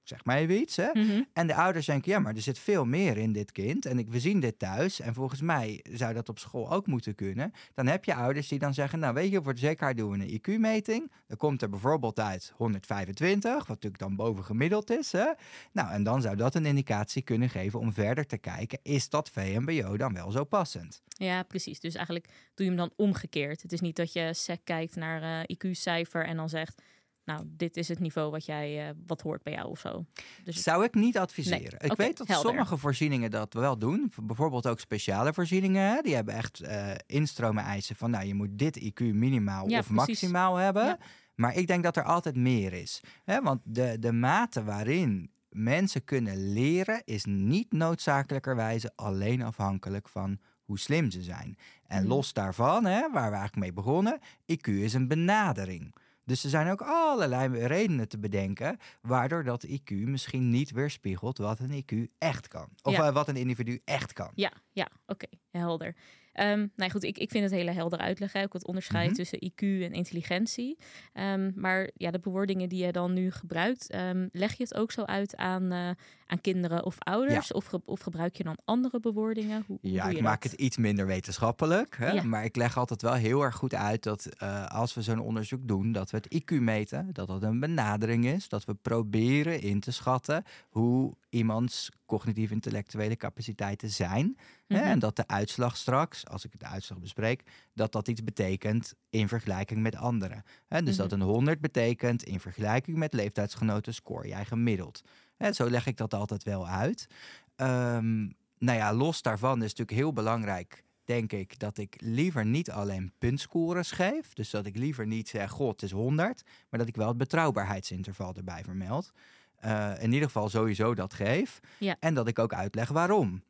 zeg 0.07 0.25
maar 0.25 0.37
even 0.37 0.55
iets, 0.55 0.75
hè? 0.75 0.89
Mhm. 0.93 1.23
En 1.33 1.47
de 1.47 1.55
ouders 1.55 1.85
denken, 1.85 2.11
ja, 2.11 2.19
maar 2.19 2.35
er 2.35 2.41
zit 2.41 2.59
veel 2.59 2.85
meer 2.85 3.17
in 3.17 3.33
dit 3.33 3.51
kind. 3.51 3.85
En 3.85 3.99
ik, 3.99 4.09
we 4.09 4.19
zien 4.19 4.39
dit 4.39 4.59
thuis. 4.59 4.99
En 4.99 5.13
volgens 5.13 5.41
mij 5.41 5.85
zou 5.91 6.13
dat 6.13 6.29
op 6.29 6.39
school 6.39 6.71
ook 6.71 6.87
moeten 6.87 7.15
kunnen. 7.15 7.53
Dan 7.73 7.87
heb 7.87 8.05
je 8.05 8.15
ouders 8.15 8.47
die 8.47 8.59
dan 8.59 8.73
zeggen, 8.73 8.99
nou 8.99 9.13
weet 9.13 9.31
je, 9.31 9.41
voor 9.43 9.53
de 9.53 9.59
zekerheid 9.59 9.97
doen 9.97 10.11
we 10.11 10.17
een 10.17 10.39
IQ-meting. 10.39 11.11
Dan 11.27 11.37
komt 11.37 11.61
er 11.61 11.69
bijvoorbeeld 11.69 12.19
uit 12.19 12.53
125, 12.55 13.51
wat 13.53 13.67
natuurlijk 13.67 14.01
dan 14.01 14.15
boven 14.15 14.43
gemiddeld 14.43 14.89
is. 14.91 15.11
Hè? 15.11 15.31
Nou, 15.71 15.91
en 15.91 16.03
dan 16.03 16.21
zou 16.21 16.35
dat 16.35 16.55
een 16.55 16.65
indicatie 16.65 17.21
kunnen 17.21 17.49
geven 17.49 17.79
om 17.79 17.93
verder 17.93 18.25
te 18.25 18.37
kijken, 18.37 18.79
is 18.83 19.09
dat 19.09 19.29
VMBO 19.29 19.97
dan 19.97 20.13
wel 20.13 20.31
zo 20.31 20.43
passend? 20.43 21.01
Ja, 21.07 21.43
precies. 21.43 21.79
Dus 21.79 21.95
eigenlijk 21.95 22.25
doe 22.27 22.65
je 22.65 22.71
hem 22.71 22.75
dan 22.75 22.91
omgekeerd. 22.95 23.61
Het 23.61 23.71
is 23.71 23.81
niet 23.81 23.95
dat 23.95 24.13
je 24.13 24.33
sec 24.33 24.59
kijkt 24.63 24.95
naar 24.95 25.21
eh, 25.21 25.55
IQ-cijfer 25.55 26.25
en 26.25 26.37
dan 26.37 26.49
zegt... 26.49 26.81
nou, 27.27 27.43
dit 27.47 27.77
is 27.77 27.87
het 27.87 27.99
niveau 27.99 28.31
wat, 28.31 28.45
jij, 28.45 28.87
eh, 28.87 28.93
wat 29.07 29.21
hoort 29.21 29.43
bij 29.43 29.53
jou 29.53 29.69
of 29.69 29.79
zo. 29.79 30.05
Dus 30.43 30.63
Zou 30.63 30.83
ik 30.83 30.93
niet 30.93 31.17
adviseren. 31.17 31.59
Nee, 31.81 31.91
Ik 31.91 31.97
weet 31.97 32.17
dat 32.17 32.27
helder. 32.27 32.45
sommige 32.49 32.77
voorzieningen 32.77 33.31
dat 33.31 33.53
wel 33.53 33.77
doen. 33.77 34.11
Bijvoorbeeld 34.23 34.67
ook 34.67 34.79
speciale 34.79 35.33
voorzieningen. 35.33 36.03
Die 36.03 36.15
hebben 36.15 36.33
echt 36.33 36.61
eh 36.61 36.91
instromen 37.05 37.63
eisen 37.63 37.95
van... 37.95 38.11
nou, 38.11 38.25
je 38.25 38.33
moet 38.33 38.49
dit 38.59 38.79
IQ 38.79 39.01
minimaal 39.13 39.69
Ja, 39.69 39.79
of 39.79 39.87
precies. 39.87 40.07
maximaal 40.07 40.55
hebben. 40.55 40.85
Ja. 40.85 40.97
Maar 41.35 41.55
ik 41.55 41.67
denk 41.67 41.83
dat 41.83 41.97
er 41.97 42.03
altijd 42.03 42.35
meer 42.35 42.73
is. 42.73 43.01
Hè? 43.23 43.41
Want 43.41 43.61
de, 43.63 43.97
de 43.99 44.11
mate 44.11 44.63
waarin 44.63 45.31
mensen 45.49 46.03
kunnen 46.03 46.53
leren... 46.53 47.01
is 47.05 47.25
niet 47.25 47.71
noodzakelijkerwijze 47.71 48.91
alleen 48.95 49.41
afhankelijk 49.41 50.09
van 50.09 50.39
hoe 50.63 50.79
slim 50.79 51.11
ze 51.11 51.21
zijn. 51.23 51.57
En 51.87 51.99
Mhm. 52.01 52.07
los 52.07 52.33
daarvan, 52.33 52.85
hè, 52.85 52.99
waar 53.01 53.29
we 53.31 53.37
eigenlijk 53.37 53.55
mee 53.55 53.73
begonnen... 53.73 54.19
IQ 54.51 54.67
is 54.67 54.93
een 54.93 55.07
benadering. 55.07 55.95
Dus 56.27 56.43
er 56.43 56.49
zijn 56.49 56.69
ook 56.69 56.81
allerlei 56.81 57.65
redenen 57.65 58.07
te 58.07 58.19
bedenken 58.19 58.77
waardoor 59.01 59.43
dat 59.43 59.67
IQ 59.67 59.91
misschien 59.91 60.49
niet 60.49 60.71
weerspiegelt 60.71 61.37
wat 61.37 61.59
een 61.59 61.83
IQ 61.83 62.07
echt 62.17 62.47
kan. 62.47 62.69
Of 62.81 62.93
Ja. 62.93 63.07
eh, 63.07 63.13
wat 63.13 63.27
een 63.27 63.35
individu 63.35 63.81
echt 63.85 64.13
kan. 64.13 64.31
Ja, 64.35 64.51
ja, 64.71 64.87
oké, 65.05 65.27
helder. 65.51 65.95
Ehm 66.33 66.67
nou 66.75 66.91
goed, 66.91 67.03
ik, 67.03 67.17
ik 67.17 67.31
vind 67.31 67.43
het 67.43 67.53
hele 67.53 67.71
helder 67.71 67.99
uitleggen. 67.99 68.43
Ook 68.43 68.53
het 68.53 68.67
onderscheid 68.67 69.05
Mhm. 69.07 69.15
tussen 69.15 69.43
IQ 69.45 69.61
en 69.61 69.91
intelligentie. 69.93 70.77
Ehm, 71.13 71.51
maar 71.55 71.89
ja, 71.93 72.11
de 72.11 72.19
bewoordingen 72.19 72.69
die 72.69 72.85
je 72.85 72.91
dan 72.91 73.13
nu 73.13 73.31
gebruikt, 73.31 73.89
ehm, 73.89 74.27
leg 74.31 74.53
je 74.53 74.63
het 74.63 74.73
ook 74.75 74.91
zo 74.91 75.03
uit 75.03 75.35
aan, 75.35 75.71
eh, 75.71 75.89
aan 76.27 76.41
kinderen 76.41 76.85
of 76.85 76.95
ouders? 76.99 77.51
Of, 77.53 77.65
ge- 77.65 77.81
of 77.85 77.99
gebruik 77.99 78.35
je 78.35 78.43
dan 78.43 78.57
andere 78.65 78.99
bewoordingen? 78.99 79.63
Hoe, 79.67 79.77
hoe 79.81 79.91
Ja, 79.91 80.05
ik 80.09 80.21
maak 80.21 80.41
dat? 80.41 80.51
het 80.51 80.59
iets 80.61 80.77
minder 80.77 81.05
wetenschappelijk. 81.05 81.97
Hè? 81.97 82.11
Ja. 82.11 82.23
Maar 82.23 82.43
ik 82.43 82.55
leg 82.55 82.77
altijd 82.77 83.01
wel 83.01 83.13
heel 83.13 83.41
erg 83.41 83.55
goed 83.55 83.73
uit 83.73 84.03
dat 84.03 84.25
eh, 84.25 84.65
als 84.65 84.93
we 84.93 85.01
zo'n 85.01 85.19
onderzoek 85.19 85.67
doen, 85.67 85.91
dat 85.91 86.11
we 86.11 86.17
het 86.17 86.41
IQ 86.43 86.59
meten, 86.61 87.09
dat 87.13 87.27
dat 87.27 87.43
een 87.43 87.59
benadering 87.59 88.25
is, 88.25 88.49
dat 88.49 88.65
we 88.65 88.73
proberen 88.73 89.61
in 89.61 89.79
te 89.79 89.91
schatten 89.91 90.43
hoe 90.69 91.15
iemands 91.29 91.89
cognitief-intellectuele 92.05 93.15
capaciteiten 93.15 93.89
zijn. 93.89 94.37
Hè? 94.67 94.77
Mhm. 94.79 94.85
En 94.87 94.99
dat 94.99 95.15
de 95.15 95.27
uitslag 95.27 95.77
straks, 95.77 96.27
als 96.27 96.45
ik 96.45 96.59
de 96.59 96.65
uitslag 96.65 96.99
bespreek, 96.99 97.43
dat 97.73 97.91
dat 97.91 98.07
iets 98.07 98.23
betekent 98.23 98.93
in 99.09 99.27
vergelijking 99.27 99.81
met 99.81 99.95
anderen. 99.95 100.43
Hè? 100.67 100.83
Dus 100.83 100.95
dat 100.95 101.11
Mhm. 101.11 101.21
een 101.21 101.27
100 101.27 101.59
betekent 101.61 102.23
in 102.23 102.39
vergelijking 102.39 102.97
met 102.97 103.13
leeftijdsgenoten 103.13 103.93
score 103.93 104.27
jij 104.27 104.45
gemiddeld. 104.45 105.01
Hè, 105.37 105.53
zo 105.53 105.69
leg 105.69 105.85
ik 105.85 105.97
dat 105.97 106.13
altijd 106.13 106.43
wel 106.43 106.67
uit. 106.67 107.07
Ehm, 107.55 108.19
nou 108.57 108.77
ja, 108.77 108.93
los 108.93 109.21
daarvan 109.21 109.57
is 109.57 109.69
natuurlijk 109.69 109.97
heel 109.97 110.13
belangrijk, 110.13 110.83
denk 111.03 111.31
ik, 111.31 111.59
dat 111.59 111.77
ik 111.77 111.95
liever 111.97 112.45
niet 112.45 112.71
alleen 112.71 113.11
puntscores 113.17 113.91
geef. 113.91 114.33
Dus 114.33 114.49
dat 114.49 114.65
ik 114.65 114.75
liever 114.75 115.07
niet 115.07 115.29
zeg, 115.29 115.51
god, 115.51 115.71
het 115.71 115.81
is 115.81 115.91
100, 115.91 116.43
maar 116.69 116.79
dat 116.79 116.89
ik 116.89 116.95
wel 116.95 117.07
het 117.07 117.17
betrouwbaarheidsinterval 117.17 118.33
erbij 118.33 118.63
vermeld. 118.63 119.11
Eh, 119.55 119.91
in 119.99 120.11
ieder 120.11 120.27
geval 120.27 120.49
sowieso 120.49 120.95
dat 120.95 121.13
geef. 121.13 121.59
Ja. 121.77 121.95
En 121.99 122.13
dat 122.13 122.27
ik 122.27 122.39
ook 122.39 122.53
uitleg 122.53 122.89
waarom. 122.89 123.43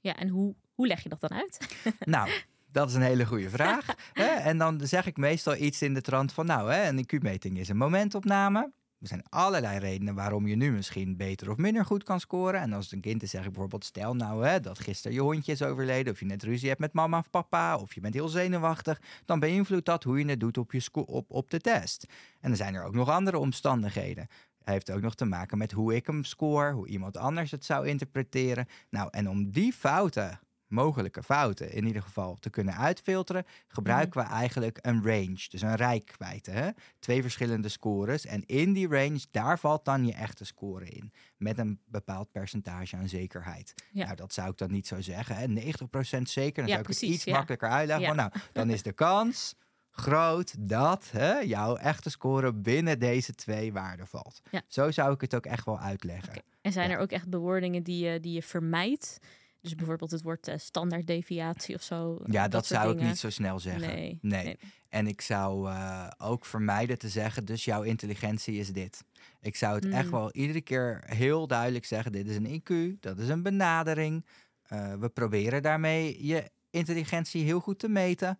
Ja, 0.00 0.16
en 0.16 0.28
hoe, 0.28 0.54
hoe 0.74 0.86
leg 0.86 1.02
je 1.02 1.08
dat 1.08 1.20
dan 1.20 1.32
uit? 1.32 1.76
Nou, 1.98 2.30
dat 2.72 2.88
is 2.88 2.94
een 2.94 3.02
hele 3.02 3.26
goede 3.26 3.50
vraag. 3.50 3.86
hè? 4.12 4.24
En 4.24 4.58
dan 4.58 4.80
zeg 4.86 5.06
ik 5.06 5.16
meestal 5.16 5.56
iets 5.56 5.82
in 5.82 5.94
de 5.94 6.00
trant 6.00 6.32
van, 6.32 6.46
nou, 6.46 6.72
hè, 6.72 6.88
een 6.88 7.06
IQ-meting 7.06 7.58
is 7.58 7.68
een 7.68 7.76
momentopname. 7.76 8.72
Er 9.04 9.10
zijn 9.10 9.28
allerlei 9.28 9.78
redenen 9.78 10.14
waarom 10.14 10.46
je 10.46 10.56
nu 10.56 10.72
misschien 10.72 11.16
beter 11.16 11.50
of 11.50 11.56
minder 11.56 11.84
goed 11.84 12.02
kan 12.02 12.20
scoren. 12.20 12.60
En 12.60 12.72
als 12.72 12.84
het 12.84 12.94
een 12.94 13.00
kind 13.00 13.22
is, 13.22 13.30
zeg 13.30 13.40
ik 13.40 13.50
bijvoorbeeld, 13.50 13.84
stel 13.84 14.14
nou 14.14 14.46
hè, 14.46 14.60
dat 14.60 14.78
gisteren 14.78 15.16
je 15.16 15.22
hondje 15.22 15.52
is 15.52 15.62
overleden, 15.62 16.12
of 16.12 16.20
je 16.20 16.26
net 16.26 16.42
ruzie 16.42 16.68
hebt 16.68 16.80
met 16.80 16.92
mama 16.92 17.18
of 17.18 17.30
papa, 17.30 17.76
of 17.76 17.94
je 17.94 18.00
bent 18.00 18.14
heel 18.14 18.28
zenuwachtig, 18.28 19.00
dan 19.24 19.40
beïnvloedt 19.40 19.86
dat 19.86 20.04
hoe 20.04 20.18
je 20.18 20.24
het 20.24 20.40
doet 20.40 20.58
op, 20.58 20.72
je 20.72 20.88
op, 20.92 21.30
op 21.30 21.50
de 21.50 21.60
test. 21.60 22.06
En 22.40 22.48
dan 22.48 22.56
zijn 22.56 22.74
er 22.74 22.84
ook 22.84 22.94
nog 22.94 23.08
andere 23.08 23.38
omstandigheden. 23.38 24.26
Hij 24.62 24.74
heeft 24.74 24.90
ook 24.90 25.00
nog 25.00 25.14
te 25.14 25.24
maken 25.24 25.58
met 25.58 25.72
hoe 25.72 25.94
ik 25.94 26.06
hem 26.06 26.24
score, 26.24 26.72
hoe 26.72 26.88
iemand 26.88 27.16
anders 27.16 27.50
het 27.50 27.64
zou 27.64 27.86
interpreteren. 27.86 28.66
Nou, 28.90 29.08
en 29.10 29.28
om 29.28 29.50
die 29.50 29.72
fouten, 29.72 30.40
mogelijke 30.74 31.22
fouten 31.22 31.72
in 31.72 31.86
ieder 31.86 32.02
geval, 32.02 32.36
te 32.36 32.50
kunnen 32.50 32.76
uitfilteren, 32.76 33.44
gebruiken 33.68 34.22
we 34.22 34.28
eigenlijk 34.28 34.78
een 34.80 35.02
range, 35.04 35.46
dus 35.48 35.62
een 35.62 35.74
rijkwijde. 35.74 36.50
Hè? 36.50 36.70
Twee 36.98 37.22
verschillende 37.22 37.68
scores. 37.68 38.26
En 38.26 38.46
in 38.46 38.72
die 38.72 38.88
range, 38.88 39.20
daar 39.30 39.58
valt 39.58 39.84
dan 39.84 40.06
je 40.06 40.12
echte 40.12 40.44
score 40.44 40.84
in. 40.84 41.12
Met 41.36 41.58
een 41.58 41.80
bepaald 41.84 42.32
percentage 42.32 42.96
aan 42.96 43.08
zekerheid. 43.08 43.74
Ja. 43.92 44.04
Nou, 44.04 44.16
dat 44.16 44.32
zou 44.32 44.50
ik 44.50 44.58
dan 44.58 44.70
niet 44.70 44.86
zo 44.86 45.00
zeggen. 45.00 45.36
Hè? 45.36 45.46
90% 45.46 46.22
zeker. 46.22 46.54
Dan 46.54 46.64
Ja, 46.64 46.68
zou 46.68 46.78
ik 46.78 46.82
precies, 46.82 47.08
het 47.08 47.16
iets 47.16 47.24
ja. 47.24 47.36
makkelijker 47.36 47.68
uitleggen. 47.68 48.06
Van, 48.06 48.16
nou, 48.16 48.30
dan 48.52 48.70
is 48.70 48.82
de 48.82 48.92
kans 48.92 49.54
groot 49.96 50.68
dat 50.68 51.08
hè, 51.10 51.38
jouw 51.38 51.76
echte 51.76 52.10
score 52.10 52.52
binnen 52.52 52.98
deze 52.98 53.34
twee 53.34 53.72
waarden 53.72 54.06
valt. 54.06 54.40
Ja. 54.50 54.62
Zo 54.66 54.90
zou 54.90 55.12
ik 55.12 55.20
het 55.20 55.34
ook 55.34 55.46
echt 55.46 55.64
wel 55.64 55.78
uitleggen. 55.78 56.42
En 56.60 56.72
zijn 56.72 56.90
er 56.90 56.98
ook 56.98 57.10
echt 57.10 57.28
bewoordingen 57.28 57.82
die 57.82 58.04
je, 58.04 58.20
die 58.20 58.32
je 58.32 58.42
vermijdt? 58.42 59.18
Dus 59.64 59.74
bijvoorbeeld 59.74 60.10
het 60.10 60.22
woord 60.22 60.48
eh, 60.48 60.58
standaarddeviatie 60.58 61.74
of 61.74 61.82
zo. 61.82 62.20
Ja, 62.26 62.48
dat, 62.48 62.66
zou 62.66 62.92
ik 62.96 63.02
niet 63.02 63.18
zo 63.18 63.30
snel 63.30 63.58
zeggen. 63.58 63.88
Nee, 63.88 64.18
Nee. 64.22 64.44
nee. 64.44 64.58
En 64.88 65.06
ik 65.06 65.20
zou 65.20 65.70
eh, 65.70 66.10
ook 66.18 66.44
vermijden 66.44 66.98
te 66.98 67.08
zeggen, 67.08 67.44
dus 67.44 67.64
jouw 67.64 67.82
intelligentie 67.82 68.58
is 68.58 68.72
dit. 68.72 69.04
Ik 69.40 69.56
zou 69.56 69.74
het 69.74 69.88
echt 69.88 70.04
Mm. 70.04 70.10
wel 70.10 70.32
iedere 70.32 70.60
keer 70.60 71.02
heel 71.06 71.46
duidelijk 71.46 71.84
zeggen, 71.84 72.12
dit 72.12 72.28
is 72.28 72.36
een 72.36 72.62
IQ, 72.62 73.00
dat 73.00 73.18
is 73.18 73.28
een 73.28 73.42
benadering. 73.42 74.26
Eh, 74.62 74.94
we 74.94 75.08
proberen 75.08 75.62
daarmee 75.62 76.26
je 76.26 76.50
intelligentie 76.70 77.44
heel 77.44 77.60
goed 77.60 77.78
te 77.78 77.88
meten. 77.88 78.38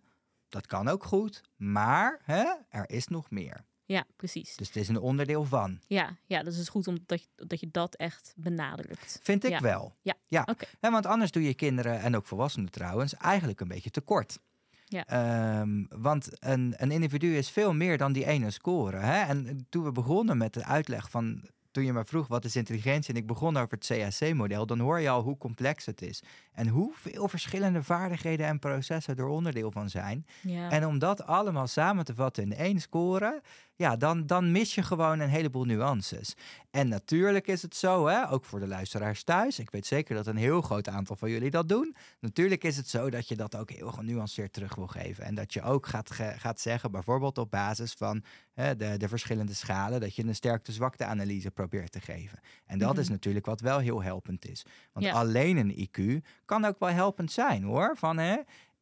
Dat 0.49 0.65
kan 0.67 0.87
ook 0.87 1.03
goed, 1.03 1.41
maar 1.55 2.19
hè, 2.23 2.45
er 2.69 2.89
is 2.89 3.07
nog 3.07 3.29
meer. 3.29 3.65
Ja, 3.87 4.05
precies. 4.15 4.55
Dus 4.55 4.67
het 4.67 4.75
is 4.75 4.87
een 4.87 4.99
onderdeel 4.99 5.43
van. 5.43 5.79
Ja, 5.87 6.17
ja, 6.25 6.43
dus 6.43 6.53
het 6.53 6.61
is 6.63 6.69
goed 6.69 6.87
omdat 6.87 7.21
je, 7.21 7.27
dat 7.47 7.59
je 7.59 7.67
dat 7.71 7.95
echt 7.95 8.33
benadrukt. 8.35 9.19
Vind 9.23 9.43
ik 9.43 9.49
Ja. 9.51 9.59
wel. 9.59 9.95
Ja, 10.01 10.13
ja. 10.27 10.41
oké. 10.51 10.65
Want 10.79 11.05
anders 11.05 11.31
doe 11.31 11.43
je 11.43 11.53
kinderen 11.53 11.99
en 11.99 12.15
ook 12.15 12.25
volwassenen 12.25 12.71
trouwens 12.71 13.15
eigenlijk 13.15 13.59
een 13.59 13.67
beetje 13.67 13.89
tekort. 13.91 14.39
Ja. 14.87 15.05
Ehm, 15.05 15.83
want 15.89 16.29
een, 16.39 16.73
een 16.77 16.91
individu 16.91 17.37
is 17.37 17.49
veel 17.49 17.73
meer 17.73 17.97
dan 17.97 18.13
die 18.13 18.25
ene 18.25 18.51
score. 18.51 18.97
Hè? 18.97 19.21
En 19.21 19.65
toen 19.69 19.83
we 19.83 19.91
begonnen 19.91 20.37
met 20.37 20.53
de 20.53 20.63
uitleg 20.65 21.09
van. 21.09 21.53
Toen 21.71 21.85
je 21.85 21.93
me 21.93 22.05
vroeg 22.05 22.27
wat 22.27 22.45
is 22.45 22.55
intelligentie 22.55 23.13
en 23.13 23.19
ik 23.19 23.27
begon 23.27 23.57
over 23.57 23.77
het 23.77 23.87
CAC-model, 23.87 24.65
dan 24.65 24.79
hoor 24.79 24.99
je 24.99 25.09
al 25.09 25.21
hoe 25.21 25.37
complex 25.37 25.85
het 25.85 26.01
is. 26.01 26.23
En 26.53 26.67
hoeveel 26.67 27.27
verschillende 27.27 27.83
vaardigheden 27.83 28.45
en 28.47 28.59
processen 28.59 29.15
er 29.15 29.27
onderdeel 29.27 29.71
van 29.71 29.89
zijn. 29.89 30.25
Ja. 30.41 30.69
En 30.69 30.85
om 30.85 30.99
dat 30.99 31.25
allemaal 31.25 31.67
samen 31.67 32.05
te 32.05 32.15
vatten 32.15 32.43
in 32.43 32.53
één 32.55 32.79
score, 32.79 33.41
ja, 33.75 33.95
dan, 33.95 34.25
dan 34.25 34.51
mis 34.51 34.75
je 34.75 34.83
gewoon 34.83 35.19
een 35.19 35.29
heleboel 35.29 35.63
nuances. 35.63 36.33
En 36.71 36.87
natuurlijk 36.87 37.47
is 37.47 37.61
het 37.61 37.75
zo, 37.75 38.07
hè, 38.07 38.29
ook 38.31 38.45
voor 38.45 38.59
de 38.59 38.67
luisteraars 38.67 39.23
thuis. 39.23 39.59
Ik 39.59 39.69
weet 39.69 39.85
zeker 39.85 40.15
dat 40.15 40.27
een 40.27 40.35
heel 40.35 40.61
groot 40.61 40.87
aantal 40.87 41.15
van 41.15 41.29
jullie 41.29 41.49
dat 41.51 41.69
doen. 41.69 41.95
Natuurlijk 42.19 42.63
is 42.63 42.77
het 42.77 42.89
zo 42.89 43.09
dat 43.09 43.27
je 43.27 43.35
dat 43.35 43.55
ook 43.55 43.69
heel 43.71 43.91
genuanceerd 43.91 44.53
terug 44.53 44.75
wil 44.75 44.87
geven. 44.87 45.23
En 45.23 45.35
dat 45.35 45.53
je 45.53 45.61
ook 45.61 45.87
gaat, 45.87 46.11
gaat 46.37 46.59
zeggen, 46.59 46.91
bijvoorbeeld 46.91 47.37
op 47.37 47.51
basis 47.51 47.93
van 47.93 48.23
hè, 48.53 48.75
de, 48.75 48.97
de 48.97 49.07
verschillende 49.07 49.53
schalen, 49.53 49.99
dat 49.99 50.15
je 50.15 50.23
een 50.23 50.35
sterkte-zwakte-analyse 50.35 51.51
probeert 51.51 51.91
te 51.91 52.01
geven. 52.01 52.39
En 52.65 52.79
dat 52.79 52.97
is 52.97 53.03
Mhm. 53.03 53.11
natuurlijk 53.13 53.45
wat 53.45 53.61
wel 53.61 53.79
heel 53.79 54.03
helpend 54.03 54.49
is. 54.49 54.65
Want 54.93 55.05
Ja. 55.05 55.11
alleen 55.13 55.57
een 55.57 55.89
IQ 55.89 56.25
kan 56.45 56.65
ook 56.65 56.79
wel 56.79 56.89
helpend 56.89 57.31
zijn 57.31 57.63
hoor. 57.63 57.97
Van 57.97 58.17
hè, 58.17 58.35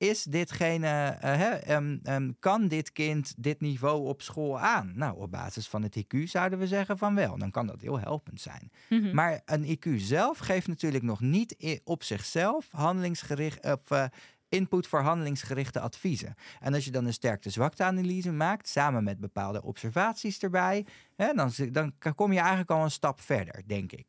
is 0.03 0.23
ditgene, 0.23 1.17
eh, 1.19 1.35
hè, 1.37 1.49
ehm, 1.49 1.97
ehm, 2.03 2.31
kan 2.39 2.67
dit 2.67 2.91
kind 2.91 3.33
dit 3.37 3.61
niveau 3.61 4.07
op 4.07 4.21
school 4.21 4.59
aan? 4.59 4.91
Nou, 4.95 5.17
op 5.17 5.31
basis 5.31 5.67
van 5.67 5.83
het 5.83 5.95
IQ 5.95 6.23
zouden 6.23 6.59
we 6.59 6.67
zeggen 6.67 6.97
van 6.97 7.15
wel. 7.15 7.37
Dan 7.37 7.51
kan 7.51 7.67
dat 7.67 7.81
heel 7.81 7.99
helpend 7.99 8.41
zijn. 8.41 8.71
Mhm. 8.89 9.15
Maar 9.15 9.41
een 9.45 9.65
IQ 9.65 9.89
zelf 9.95 10.37
geeft 10.37 10.67
natuurlijk 10.67 11.03
nog 11.03 11.19
niet 11.19 11.79
op 11.83 12.03
zichzelf 12.03 12.71
handelingsgericht 12.71 13.65
of 13.65 13.91
eh, 13.91 14.05
input 14.49 14.87
voor 14.87 14.99
handelingsgerichte 14.99 15.79
adviezen. 15.79 16.35
En 16.59 16.73
als 16.73 16.85
je 16.85 16.91
dan 16.91 17.05
een 17.05 17.13
sterkte-zwakte-analyse 17.13 18.31
maakt, 18.31 18.67
samen 18.67 19.03
met 19.03 19.19
bepaalde 19.19 19.63
observaties 19.63 20.39
erbij, 20.39 20.85
hè, 21.15 21.33
dan, 21.33 21.51
dan 21.71 22.15
kom 22.15 22.31
je 22.31 22.39
eigenlijk 22.39 22.71
al 22.71 22.83
een 22.83 22.91
stap 22.91 23.21
verder, 23.21 23.61
denk 23.65 23.91
ik. 23.91 24.07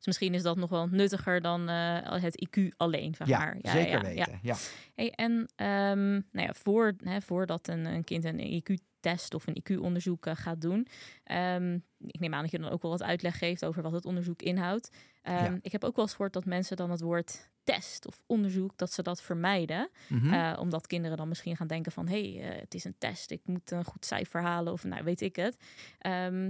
Dus 0.00 0.08
misschien 0.08 0.34
is 0.34 0.42
dat 0.42 0.56
nog 0.56 0.70
wel 0.70 0.86
nuttiger 0.86 1.40
dan 1.40 1.68
eh, 1.68 2.22
het 2.22 2.46
IQ 2.48 2.68
alleen, 2.76 3.14
zeg 3.14 3.28
Ja, 3.28 3.38
maar. 3.38 3.56
zeker 3.62 4.02
ja, 4.02 4.08
ja. 4.08 4.24
weten. 4.24 4.38
Ja. 4.42 4.56
Hey, 4.94 5.10
en 5.10 5.48
ehm, 5.56 6.10
nou 6.12 6.46
ja, 6.46 6.52
voor, 6.54 6.92
hè, 7.04 7.20
voordat 7.20 7.68
een, 7.68 7.84
een 7.84 8.04
kind 8.04 8.24
een 8.24 8.62
IQ-test 8.62 9.34
of 9.34 9.46
een 9.46 9.62
IQ-onderzoek 9.62 10.26
eh, 10.26 10.36
gaat 10.36 10.60
doen, 10.60 10.86
ehm, 11.24 11.74
ik 11.98 12.20
neem 12.20 12.34
aan 12.34 12.42
dat 12.42 12.50
je 12.50 12.58
dan 12.58 12.70
ook 12.70 12.82
wel 12.82 12.90
wat 12.90 13.02
uitleg 13.02 13.38
geeft 13.38 13.64
over 13.64 13.82
wat 13.82 13.92
het 13.92 14.04
onderzoek 14.04 14.42
inhoudt. 14.42 14.90
Ehm, 15.22 15.44
Ja. 15.44 15.58
Ik 15.62 15.72
heb 15.72 15.84
ook 15.84 15.96
wel 15.96 16.04
eens 16.04 16.14
gehoord 16.14 16.32
dat 16.32 16.44
mensen 16.44 16.76
dan 16.76 16.90
het 16.90 17.00
woord 17.00 17.48
test 17.64 18.06
of 18.06 18.22
onderzoek, 18.26 18.76
dat 18.76 18.92
ze 18.92 19.02
dat 19.02 19.22
vermijden. 19.22 19.90
Mhm. 20.08 20.32
Eh, 20.32 20.58
omdat 20.60 20.86
kinderen 20.86 21.16
dan 21.16 21.28
misschien 21.28 21.56
gaan 21.56 21.66
denken 21.66 21.92
van... 21.92 22.08
hé, 22.08 22.32
hey, 22.32 22.58
het 22.60 22.74
is 22.74 22.84
een 22.84 22.94
test, 22.98 23.30
ik 23.30 23.40
moet 23.44 23.70
een 23.70 23.84
goed 23.84 24.04
cijfer 24.04 24.40
halen 24.42 24.72
of 24.72 24.84
nou, 24.84 25.04
weet 25.04 25.20
ik 25.20 25.36
het. 25.36 25.56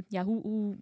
Ja, 0.09 0.25
hoe, 0.25 0.43
hoe, 0.43 0.77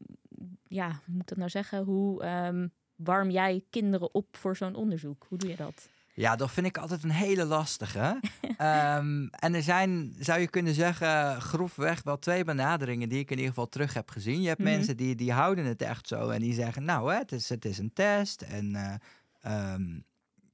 ja, 0.68 0.86
hoe 0.88 1.00
moet 1.06 1.20
ik 1.22 1.28
dat 1.28 1.38
nou 1.38 1.50
zeggen? 1.50 1.84
Hoe 1.84 2.22
ehm, 2.22 2.68
warm 2.96 3.30
jij 3.30 3.64
kinderen 3.70 4.14
op 4.14 4.36
voor 4.36 4.56
zo'n 4.56 4.74
onderzoek? 4.74 5.26
Hoe 5.28 5.38
doe 5.38 5.48
je 5.50 5.56
dat? 5.56 5.88
Ja, 6.14 6.36
dat 6.36 6.50
vind 6.50 6.66
ik 6.66 6.78
altijd 6.78 7.02
een 7.04 7.10
hele 7.10 7.44
lastige. 7.44 8.20
Ehm, 8.56 9.26
en 9.30 9.54
er 9.54 9.62
zijn, 9.62 10.14
zou 10.18 10.40
je 10.40 10.48
kunnen 10.48 10.74
zeggen, 10.74 11.40
grofweg 11.42 12.02
wel 12.02 12.18
twee 12.18 12.44
benaderingen 12.44 13.08
die 13.08 13.18
ik 13.18 13.30
in 13.30 13.36
ieder 13.36 13.48
geval 13.50 13.68
terug 13.68 13.94
heb 13.94 14.10
gezien. 14.10 14.40
Je 14.42 14.48
hebt 14.48 14.60
Mhm. 14.60 14.68
mensen 14.70 14.96
die, 14.96 15.14
die 15.14 15.32
houden 15.32 15.64
het 15.64 15.82
echt 15.82 16.08
zo 16.08 16.28
en 16.28 16.40
die 16.40 16.54
zeggen, 16.54 16.84
nou, 16.84 17.12
hè, 17.12 17.18
het, 17.18 17.32
is, 17.32 17.48
het 17.48 17.64
is 17.64 17.78
een 17.78 17.92
test 17.92 18.42
en 18.42 18.74
eh, 18.74 18.94
ehm, 19.40 19.98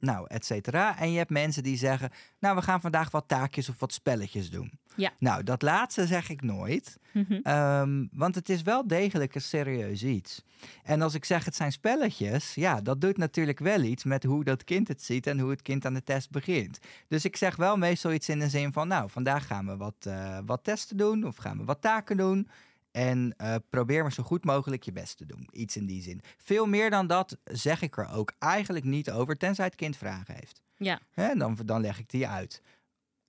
nou, 0.04 0.26
et 0.28 0.44
cetera. 0.44 0.98
En 0.98 1.12
je 1.12 1.18
hebt 1.18 1.30
mensen 1.30 1.62
die 1.62 1.76
zeggen, 1.76 2.10
nou, 2.38 2.56
we 2.56 2.62
gaan 2.62 2.80
vandaag 2.80 3.10
wat 3.10 3.28
taakjes 3.28 3.68
of 3.68 3.74
wat 3.78 3.92
spelletjes 3.92 4.50
doen. 4.50 4.78
Ja. 4.96 5.12
Nou, 5.18 5.42
dat 5.42 5.62
laatste 5.62 6.06
zeg 6.06 6.28
ik 6.28 6.42
nooit. 6.42 6.98
Mhm. 7.12 7.38
Ehm, 7.42 8.06
want 8.12 8.34
het 8.34 8.48
is 8.48 8.62
wel 8.62 8.86
degelijk 8.86 9.34
een 9.34 9.40
serieus 9.40 10.02
iets. 10.02 10.42
En 10.82 11.02
als 11.02 11.14
ik 11.14 11.24
zeg 11.24 11.44
het 11.44 11.54
zijn 11.56 11.72
spelletjes, 11.72 12.54
ja, 12.54 12.80
dat 12.80 13.00
doet 13.00 13.16
natuurlijk 13.16 13.58
wel 13.58 13.82
iets 13.82 14.04
met 14.04 14.24
hoe 14.24 14.44
dat 14.44 14.64
kind 14.64 14.88
het 14.88 15.02
ziet 15.02 15.26
en 15.26 15.38
hoe 15.38 15.50
het 15.50 15.62
kind 15.62 15.86
aan 15.86 15.94
de 15.94 16.02
test 16.02 16.30
begint. 16.30 16.78
Dus 17.08 17.24
ik 17.24 17.36
zeg 17.36 17.56
wel 17.56 17.76
meestal 17.76 18.12
iets 18.12 18.28
in 18.28 18.38
de 18.38 18.48
zin 18.48 18.72
van, 18.72 18.88
nou, 18.88 19.10
vandaag 19.10 19.46
gaan 19.46 19.66
we 19.66 19.76
wat, 19.76 19.94
eh, 20.06 20.38
wat 20.46 20.64
testen 20.64 20.96
doen 20.96 21.24
of 21.26 21.36
gaan 21.36 21.58
we 21.58 21.64
wat 21.64 21.80
taken 21.80 22.16
doen. 22.16 22.48
En 22.96 23.34
eh, 23.36 23.54
probeer 23.70 24.02
maar 24.02 24.12
zo 24.12 24.22
goed 24.22 24.44
mogelijk 24.44 24.82
je 24.82 24.92
best 24.92 25.16
te 25.16 25.26
doen. 25.26 25.48
Iets 25.52 25.76
in 25.76 25.86
die 25.86 26.02
zin. 26.02 26.20
Veel 26.36 26.66
meer 26.66 26.90
dan 26.90 27.06
dat 27.06 27.38
zeg 27.44 27.82
ik 27.82 27.96
er 27.96 28.08
ook 28.08 28.32
eigenlijk 28.38 28.84
niet 28.84 29.10
over, 29.10 29.36
tenzij 29.36 29.64
het 29.64 29.74
kind 29.74 29.96
vragen 29.96 30.34
heeft. 30.34 30.62
Ja. 30.76 31.00
Hè, 31.10 31.34
dan, 31.34 31.58
dan 31.64 31.80
leg 31.80 31.98
ik 31.98 32.10
die 32.10 32.28
uit 32.28 32.60
Ja, 32.62 32.70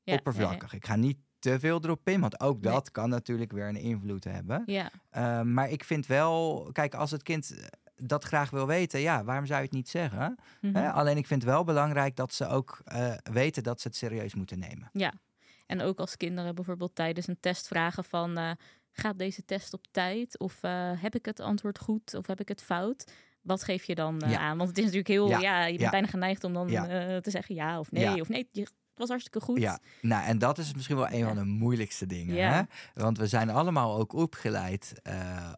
ja, 0.04 0.18
oppervlakkig. 0.18 0.74
Ik 0.74 0.86
ga 0.86 0.96
niet 0.96 1.18
te 1.40 1.60
veel 1.60 1.80
erop 1.84 2.10
in, 2.10 2.20
want 2.20 2.40
ook 2.40 2.64
dat 2.64 2.92
kan 2.92 3.10
natuurlijk 3.10 3.52
weer 3.52 3.68
een 3.68 3.76
invloed 3.76 4.24
hebben. 4.24 4.64
Ja, 4.66 4.92
Uh, 5.18 5.42
maar 5.42 5.70
ik 5.70 5.84
vind 5.84 6.06
wel, 6.06 6.70
kijk, 6.72 6.94
als 6.94 7.12
het 7.12 7.24
kind 7.24 7.58
eh, 7.58 7.66
dat 7.96 8.24
graag 8.24 8.50
wil 8.50 8.68
weten, 8.68 9.00
ja, 9.00 9.24
waarom 9.24 9.46
zou 9.46 9.60
je 9.60 9.66
het 9.66 9.76
niet 9.76 9.90
zeggen? 9.90 10.36
Mhm. 10.62 10.78
Alleen 10.78 11.18
ik 11.18 11.28
vind 11.28 11.44
wel 11.44 11.64
belangrijk 11.64 12.16
dat 12.16 12.34
ze 12.34 12.48
ook 12.48 12.82
eh, 12.86 13.14
weten 13.32 13.64
dat 13.64 13.82
ze 13.82 13.88
het 13.88 13.98
serieus 13.98 14.36
moeten 14.36 14.60
nemen. 14.60 14.90
ja. 14.94 15.14
En 15.66 15.82
ook 15.82 16.00
als 16.00 16.18
kinderen 16.18 16.56
bijvoorbeeld 16.56 16.96
tijdens 16.96 17.28
een 17.28 17.40
test 17.40 17.68
vragen 17.68 18.04
van... 18.04 18.58
gaat 18.98 19.18
deze 19.20 19.46
test 19.46 19.74
op 19.74 19.86
tijd? 19.92 20.40
Of 20.40 20.58
eh, 20.62 20.92
heb 20.96 21.16
ik 21.16 21.26
het 21.26 21.40
antwoord 21.40 21.80
goed? 21.80 22.14
Of 22.14 22.28
heb 22.28 22.40
ik 22.40 22.48
het 22.48 22.62
fout? 22.64 23.12
Wat 23.42 23.64
geef 23.64 23.84
je 23.84 23.96
dan 23.96 24.20
eh, 24.22 24.32
Ja. 24.32 24.38
aan? 24.40 24.58
Want 24.58 24.70
het 24.70 24.78
is 24.78 24.84
natuurlijk 24.84 25.10
heel... 25.12 25.30
Ja, 25.30 25.40
Ja, 25.40 25.62
je 25.64 25.70
bent 25.70 25.82
ja. 25.82 25.90
bijna 25.90 26.08
geneigd 26.08 26.44
om 26.44 26.54
dan 26.54 26.70
eh, 26.70 27.18
te 27.18 27.30
zeggen 27.30 27.56
ja 27.56 27.80
of 27.80 27.92
nee. 27.92 28.22
Of 28.22 28.30
nee, 28.30 28.48
je- 28.52 28.62
het 28.62 29.04
was 29.04 29.10
hartstikke 29.10 29.46
goed. 29.46 29.60
Ja, 29.60 29.80
nou, 30.02 30.26
en 30.26 30.38
dat 30.38 30.58
is 30.58 30.74
misschien 30.74 30.96
wel 30.96 31.08
een 31.10 31.18
Ja. 31.18 31.26
van 31.28 31.36
de 31.36 31.44
moeilijkste 31.46 32.06
dingen. 32.06 32.36
Ja. 32.36 32.52
Hè? 32.54 32.62
Want 33.02 33.18
we 33.18 33.28
zijn 33.28 33.50
allemaal 33.50 33.98
ook 33.98 34.14
opgeleid 34.14 34.94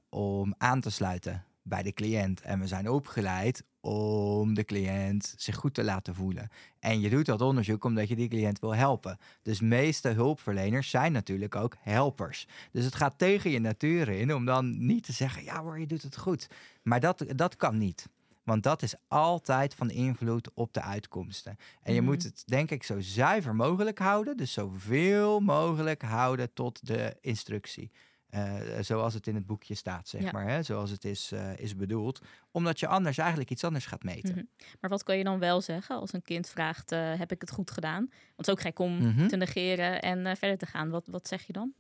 om 0.10 0.54
aan 0.58 0.82
te 0.82 0.90
sluiten 0.90 1.46
bij 1.62 1.84
de 1.84 1.94
cliënt. 1.94 2.42
En 2.42 2.60
we 2.60 2.68
zijn 2.68 2.90
opgeleid 2.90 3.64
om 3.88 4.54
de 4.54 4.64
cliënt 4.64 5.34
zich 5.38 5.56
goed 5.56 5.74
te 5.74 5.84
laten 5.84 6.16
voelen. 6.16 6.50
En 6.80 7.00
je 7.00 7.10
doet 7.10 7.26
dat 7.26 7.42
onderzoek 7.42 7.84
omdat 7.84 8.08
je 8.08 8.16
die 8.16 8.28
cliënt 8.28 8.60
wil 8.60 8.76
helpen. 8.76 9.18
Dus 9.42 9.60
meeste 9.62 10.10
hulpverleners 10.10 10.90
zijn 10.90 11.12
natuurlijk 11.12 11.56
ook 11.56 11.76
helpers. 11.80 12.48
Dus 12.72 12.86
het 12.86 12.96
gaat 12.96 13.18
tegen 13.18 13.52
je 13.52 13.60
natuur 13.60 14.10
in 14.10 14.34
om 14.34 14.46
dan 14.46 14.86
niet 14.86 15.04
te 15.04 15.12
zeggen: 15.12 15.44
ja 15.44 15.62
hoor, 15.62 15.80
je 15.80 15.88
doet 15.88 16.02
het 16.02 16.18
goed. 16.18 16.48
Maar 16.84 17.00
dat, 17.00 17.26
dat 17.36 17.56
kan 17.56 17.78
niet. 17.78 18.08
Want 18.44 18.64
dat 18.64 18.82
is 18.82 18.96
altijd 19.08 19.74
van 19.76 19.90
invloed 19.90 20.50
op 20.54 20.74
de 20.74 20.82
uitkomsten. 20.82 21.58
En 21.84 21.94
je 21.94 22.02
Mhm. 22.02 22.10
moet 22.10 22.24
het, 22.24 22.44
denk 22.46 22.72
ik, 22.72 22.84
zo 22.84 23.00
zuiver 23.00 23.56
mogelijk 23.56 24.00
houden. 24.00 24.38
Dus 24.38 24.54
zoveel 24.54 25.40
mogelijk 25.40 26.02
houden 26.02 26.54
tot 26.54 26.88
de 26.88 27.18
instructie. 27.22 27.92
Eh, 28.28 28.54
zoals 28.82 29.14
het 29.14 29.28
in 29.28 29.36
het 29.36 29.46
boekje 29.46 29.76
staat, 29.76 30.08
zeg 30.08 30.22
Ja. 30.22 30.32
maar. 30.32 30.48
Hè? 30.48 30.64
Zoals 30.64 30.90
het 30.90 31.06
is, 31.06 31.32
eh, 31.32 31.58
is 31.58 31.76
bedoeld. 31.76 32.22
Omdat 32.52 32.80
je 32.80 32.88
anders 32.88 33.18
eigenlijk 33.18 33.50
iets 33.50 33.64
anders 33.64 33.86
gaat 33.86 34.04
meten. 34.04 34.32
Mhm. 34.36 34.44
Maar 34.82 34.90
wat 34.90 35.04
kan 35.04 35.18
je 35.18 35.24
dan 35.24 35.40
wel 35.40 35.62
zeggen 35.62 35.96
als 36.00 36.14
een 36.14 36.22
kind 36.22 36.50
vraagt: 36.50 36.92
eh, 36.92 37.14
heb 37.18 37.32
ik 37.32 37.42
het 37.42 37.52
goed 37.52 37.72
gedaan? 37.72 38.06
Want 38.10 38.12
het 38.36 38.48
is 38.48 38.54
ook 38.54 38.62
gek 38.62 38.80
om 38.80 38.98
Mhm. 38.98 39.28
te 39.28 39.36
negeren 39.36 40.02
en 40.02 40.38
verder 40.38 40.58
te 40.58 40.66
gaan. 40.66 40.90
Wat, 40.90 41.08
wat 41.08 41.28
zeg 41.28 41.42
je 41.44 41.54
dan? 41.54 41.74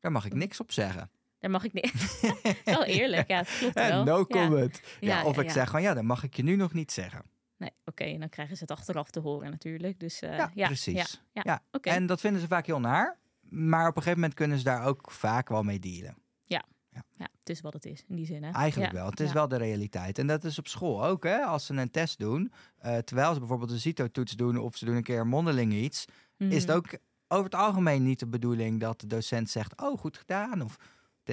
Daar 0.00 0.12
mag 0.12 0.24
ik 0.24 0.34
niks 0.34 0.60
op 0.60 0.72
zeggen. 0.72 1.10
Daar 1.38 1.50
mag 1.50 1.64
ik 1.64 1.72
niet. 1.72 2.20
wel 2.64 2.84
eerlijk, 2.84 3.28
ja, 3.28 3.38
het 3.38 3.56
klopt 3.58 3.74
wel. 3.74 4.04
no 4.04 4.24
comment. 4.26 4.80
Ja, 5.00 5.18
Ja, 5.18 5.24
of 5.24 5.38
ik 5.38 5.50
zeg 5.50 5.70
van 5.70 5.82
ja, 5.82 5.94
dan 5.94 6.06
mag 6.06 6.22
ik 6.22 6.34
je 6.36 6.42
nu 6.42 6.56
nog 6.56 6.72
niet 6.72 6.92
zeggen. 6.92 7.22
Nee, 7.56 7.70
oké, 7.84 8.18
dan 8.18 8.28
krijgen 8.28 8.56
ze 8.56 8.62
het 8.62 8.70
achteraf 8.72 9.10
te 9.10 9.20
horen 9.20 9.50
natuurlijk. 9.50 10.00
Dus 10.00 10.18
ja, 10.18 10.50
ja, 10.54 10.66
precies. 10.66 11.20
Ja, 11.32 11.42
ja. 11.42 11.62
En 11.82 12.06
dat 12.06 12.20
vinden 12.20 12.40
ze 12.40 12.46
vaak 12.46 12.66
heel 12.66 12.80
naar. 12.80 13.18
Maar 13.50 13.88
op 13.88 13.96
een 13.96 14.02
gegeven 14.02 14.20
moment 14.20 14.34
kunnen 14.38 14.58
ze 14.58 14.64
daar 14.64 14.84
ook 14.86 15.10
vaak 15.10 15.48
wel 15.48 15.62
mee 15.62 15.78
dealen. 15.78 16.14
Ja, 17.16 17.28
het 17.38 17.48
is 17.48 17.60
wat 17.60 17.72
het 17.72 17.84
is 17.86 18.04
in 18.08 18.16
die 18.16 18.26
zin. 18.26 18.42
Hè? 18.42 18.50
Eigenlijk 18.50 18.92
Ja, 18.92 18.98
wel. 18.98 19.10
Het 19.10 19.20
is 19.20 19.28
ja. 19.28 19.34
wel 19.34 19.48
de 19.48 19.56
realiteit. 19.56 20.18
En 20.18 20.26
dat 20.26 20.44
is 20.44 20.58
op 20.58 20.66
school 20.68 21.04
ook. 21.04 21.24
Hè? 21.24 21.38
Als 21.38 21.66
ze 21.66 21.74
een 21.74 21.90
test 21.90 22.18
doen, 22.18 22.52
eh, 22.78 22.98
terwijl 22.98 23.32
ze 23.32 23.38
bijvoorbeeld 23.38 23.70
een 23.70 23.80
CITO-toets 23.80 24.32
doen 24.36 24.56
of 24.56 24.76
ze 24.76 24.84
doen 24.84 24.96
een 24.96 25.02
keer 25.02 25.26
mondeling 25.26 25.72
iets, 25.72 26.04
is 26.36 26.54
het 26.62 26.66
Mhm. 26.68 26.76
ook 26.76 26.86
over 27.28 27.44
het 27.44 27.54
algemeen 27.54 28.02
niet 28.02 28.18
de 28.18 28.26
bedoeling 28.26 28.80
dat 28.80 29.00
de 29.00 29.06
docent 29.06 29.50
zegt, 29.50 29.80
oh, 29.82 29.98
goed 29.98 30.16
gedaan. 30.18 30.62
Of 30.62 30.76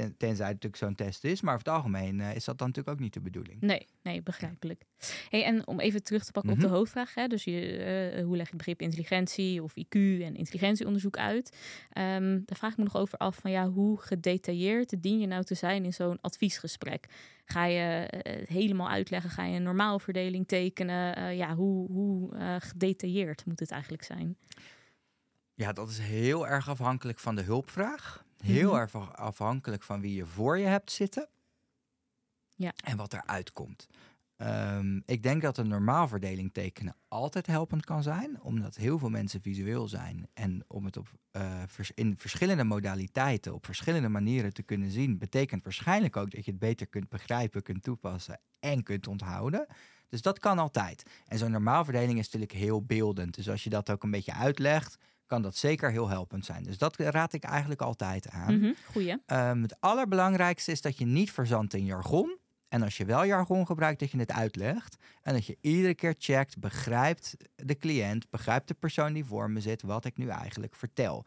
ten, 0.01 0.17
tenzij 0.17 0.45
het 0.45 0.53
natuurlijk 0.63 0.83
zo'n 0.83 0.95
test 0.95 1.23
is. 1.23 1.41
Maar 1.41 1.53
over 1.55 1.65
het 1.65 1.75
algemeen 1.75 2.21
eh, 2.21 2.35
is 2.35 2.45
dat 2.45 2.57
dan 2.57 2.67
natuurlijk 2.67 2.95
ook 2.95 3.03
niet 3.03 3.13
de 3.13 3.19
bedoeling. 3.19 3.61
Nee, 3.61 3.85
nee, 4.03 4.21
begrijpelijk. 4.21 4.83
Hey, 5.29 5.43
en 5.43 5.67
om 5.67 5.79
even 5.79 6.03
terug 6.03 6.23
te 6.25 6.31
pakken 6.31 6.51
op 6.51 6.57
Mhm. 6.57 6.67
de 6.67 6.73
hoofdvraag. 6.73 7.13
Hè, 7.13 7.27
dus 7.27 7.43
je, 7.43 7.59
eh, 7.77 8.23
hoe 8.23 8.35
leg 8.35 8.45
je 8.45 8.49
het 8.49 8.57
begrip 8.57 8.81
intelligentie 8.81 9.63
of 9.63 9.73
IQ 9.75 9.95
en 10.23 10.35
intelligentieonderzoek 10.35 11.17
uit? 11.17 11.57
Ehm, 11.89 12.39
daar 12.45 12.57
vraag 12.57 12.71
ik 12.71 12.77
me 12.77 12.83
nog 12.83 12.95
over 12.97 13.17
af 13.17 13.35
van 13.35 13.51
ja, 13.51 13.69
hoe 13.69 14.01
gedetailleerd 14.01 15.03
dien 15.03 15.19
je 15.19 15.27
nou 15.27 15.43
te 15.43 15.55
zijn 15.55 15.85
in 15.85 15.93
zo'n 15.93 16.21
adviesgesprek? 16.21 17.05
Ga 17.45 17.65
je 17.65 18.05
eh, 18.05 18.37
het 18.39 18.49
helemaal 18.49 18.89
uitleggen? 18.89 19.29
Ga 19.29 19.43
je 19.45 19.55
een 19.55 19.63
normaalverdeling 19.63 20.47
tekenen? 20.47 21.15
Eh, 21.15 21.37
ja, 21.37 21.55
hoe, 21.55 21.91
hoe 21.91 22.35
eh, 22.35 22.55
gedetailleerd 22.59 23.45
moet 23.45 23.59
het 23.59 23.71
eigenlijk 23.71 24.03
zijn? 24.03 24.37
Ja, 25.53 25.73
dat 25.73 25.89
is 25.89 25.97
heel 25.99 26.47
erg 26.47 26.69
afhankelijk 26.69 27.19
van 27.19 27.35
de 27.35 27.41
hulpvraag. 27.41 28.25
Heel 28.43 28.71
Mhm. 28.71 28.79
erg 28.79 28.95
af- 28.95 29.11
afhankelijk 29.15 29.83
van 29.83 30.01
wie 30.01 30.15
je 30.15 30.25
voor 30.25 30.57
je 30.57 30.65
hebt 30.65 30.91
zitten. 30.91 31.27
Ja. 32.55 32.73
En 32.83 32.97
wat 32.97 33.13
eruit 33.13 33.51
komt. 33.51 33.87
Ehm, 34.37 34.99
ik 35.05 35.23
denk 35.23 35.41
dat 35.41 35.57
een 35.57 35.67
normaalverdeling 35.67 36.53
tekenen 36.53 36.95
altijd 37.07 37.47
helpend 37.47 37.85
kan 37.85 38.03
zijn, 38.03 38.41
omdat 38.41 38.75
heel 38.75 38.99
veel 38.99 39.09
mensen 39.09 39.41
visueel 39.41 39.87
zijn. 39.87 40.27
En 40.33 40.63
om 40.67 40.85
het 40.85 40.97
op, 40.97 41.07
eh, 41.31 41.63
vers- 41.67 41.91
in 41.95 42.17
verschillende 42.17 42.63
modaliteiten, 42.63 43.53
op 43.53 43.65
verschillende 43.65 44.09
manieren 44.09 44.53
te 44.53 44.63
kunnen 44.63 44.91
zien, 44.91 45.17
betekent 45.17 45.63
waarschijnlijk 45.63 46.15
ook 46.17 46.31
dat 46.31 46.45
je 46.45 46.51
het 46.51 46.59
beter 46.59 46.87
kunt 46.87 47.09
begrijpen, 47.09 47.61
kunt 47.63 47.83
toepassen 47.83 48.39
en 48.59 48.83
kunt 48.83 49.07
onthouden. 49.07 49.67
Dus 50.09 50.21
dat 50.21 50.39
kan 50.39 50.59
altijd. 50.59 51.03
En 51.25 51.37
zo'n 51.37 51.51
normaalverdeling 51.51 52.17
is 52.19 52.25
natuurlijk 52.25 52.51
heel 52.51 52.83
beeldend. 52.85 53.35
Dus 53.35 53.49
als 53.49 53.63
je 53.63 53.69
dat 53.69 53.89
ook 53.89 54.03
een 54.03 54.11
beetje 54.11 54.33
uitlegt, 54.33 54.97
kan 55.27 55.41
dat 55.41 55.55
zeker 55.55 55.91
heel 55.91 56.09
helpend 56.09 56.45
zijn. 56.45 56.63
Dus 56.63 56.77
dat 56.77 56.95
raad 56.97 57.33
ik 57.33 57.43
eigenlijk 57.43 57.81
altijd 57.81 58.29
aan. 58.29 58.57
Mhm, 58.59 58.71
Goeie. 58.91 59.15
Ehm, 59.25 59.61
het 59.61 59.75
allerbelangrijkste 59.79 60.71
is 60.71 60.81
dat 60.81 60.97
je 60.97 61.05
niet 61.05 61.31
verzandt 61.31 61.73
in 61.73 61.85
jargon. 61.85 62.37
En 62.69 62.81
als 62.83 62.97
je 62.97 63.05
wel 63.05 63.25
jargon 63.25 63.65
gebruikt, 63.65 63.99
dat 63.99 64.11
je 64.11 64.19
het 64.19 64.31
uitlegt. 64.31 64.95
En 65.21 65.33
dat 65.33 65.45
je 65.45 65.57
iedere 65.61 65.95
keer 65.95 66.15
checkt, 66.17 66.59
begrijpt 66.59 67.35
de 67.55 67.77
cliënt, 67.77 68.29
begrijpt 68.29 68.67
de 68.67 68.73
persoon 68.73 69.13
die 69.13 69.25
voor 69.25 69.49
me 69.49 69.61
zit, 69.61 69.81
wat 69.81 70.05
ik 70.05 70.17
nu 70.17 70.27
eigenlijk 70.27 70.75
vertel. 70.75 71.25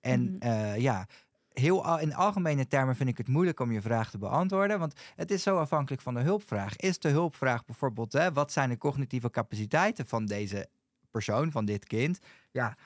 En 0.00 0.22
Mhm. 0.22 0.36
eh, 0.42 0.76
ja, 0.78 1.06
heel 1.52 1.84
al- 1.84 1.98
in 1.98 2.14
algemene 2.14 2.66
termen 2.66 2.96
vind 2.96 3.08
ik 3.08 3.18
het 3.18 3.28
moeilijk 3.28 3.60
om 3.60 3.72
je 3.72 3.80
vraag 3.80 4.10
te 4.10 4.18
beantwoorden. 4.18 4.78
Want 4.78 5.00
het 5.16 5.30
is 5.30 5.42
zo 5.42 5.58
afhankelijk 5.58 6.02
van 6.02 6.14
de 6.14 6.20
hulpvraag. 6.20 6.76
Is 6.76 6.98
de 6.98 7.08
hulpvraag 7.08 7.64
bijvoorbeeld, 7.64 8.12
hè, 8.12 8.32
wat 8.32 8.52
zijn 8.52 8.68
de 8.68 8.78
cognitieve 8.78 9.30
capaciteiten 9.30 10.06
van 10.06 10.26
deze 10.26 10.68
persoon, 11.10 11.50
van 11.50 11.64
dit 11.64 11.84
kind? 11.84 12.18
Ja, 12.50 12.76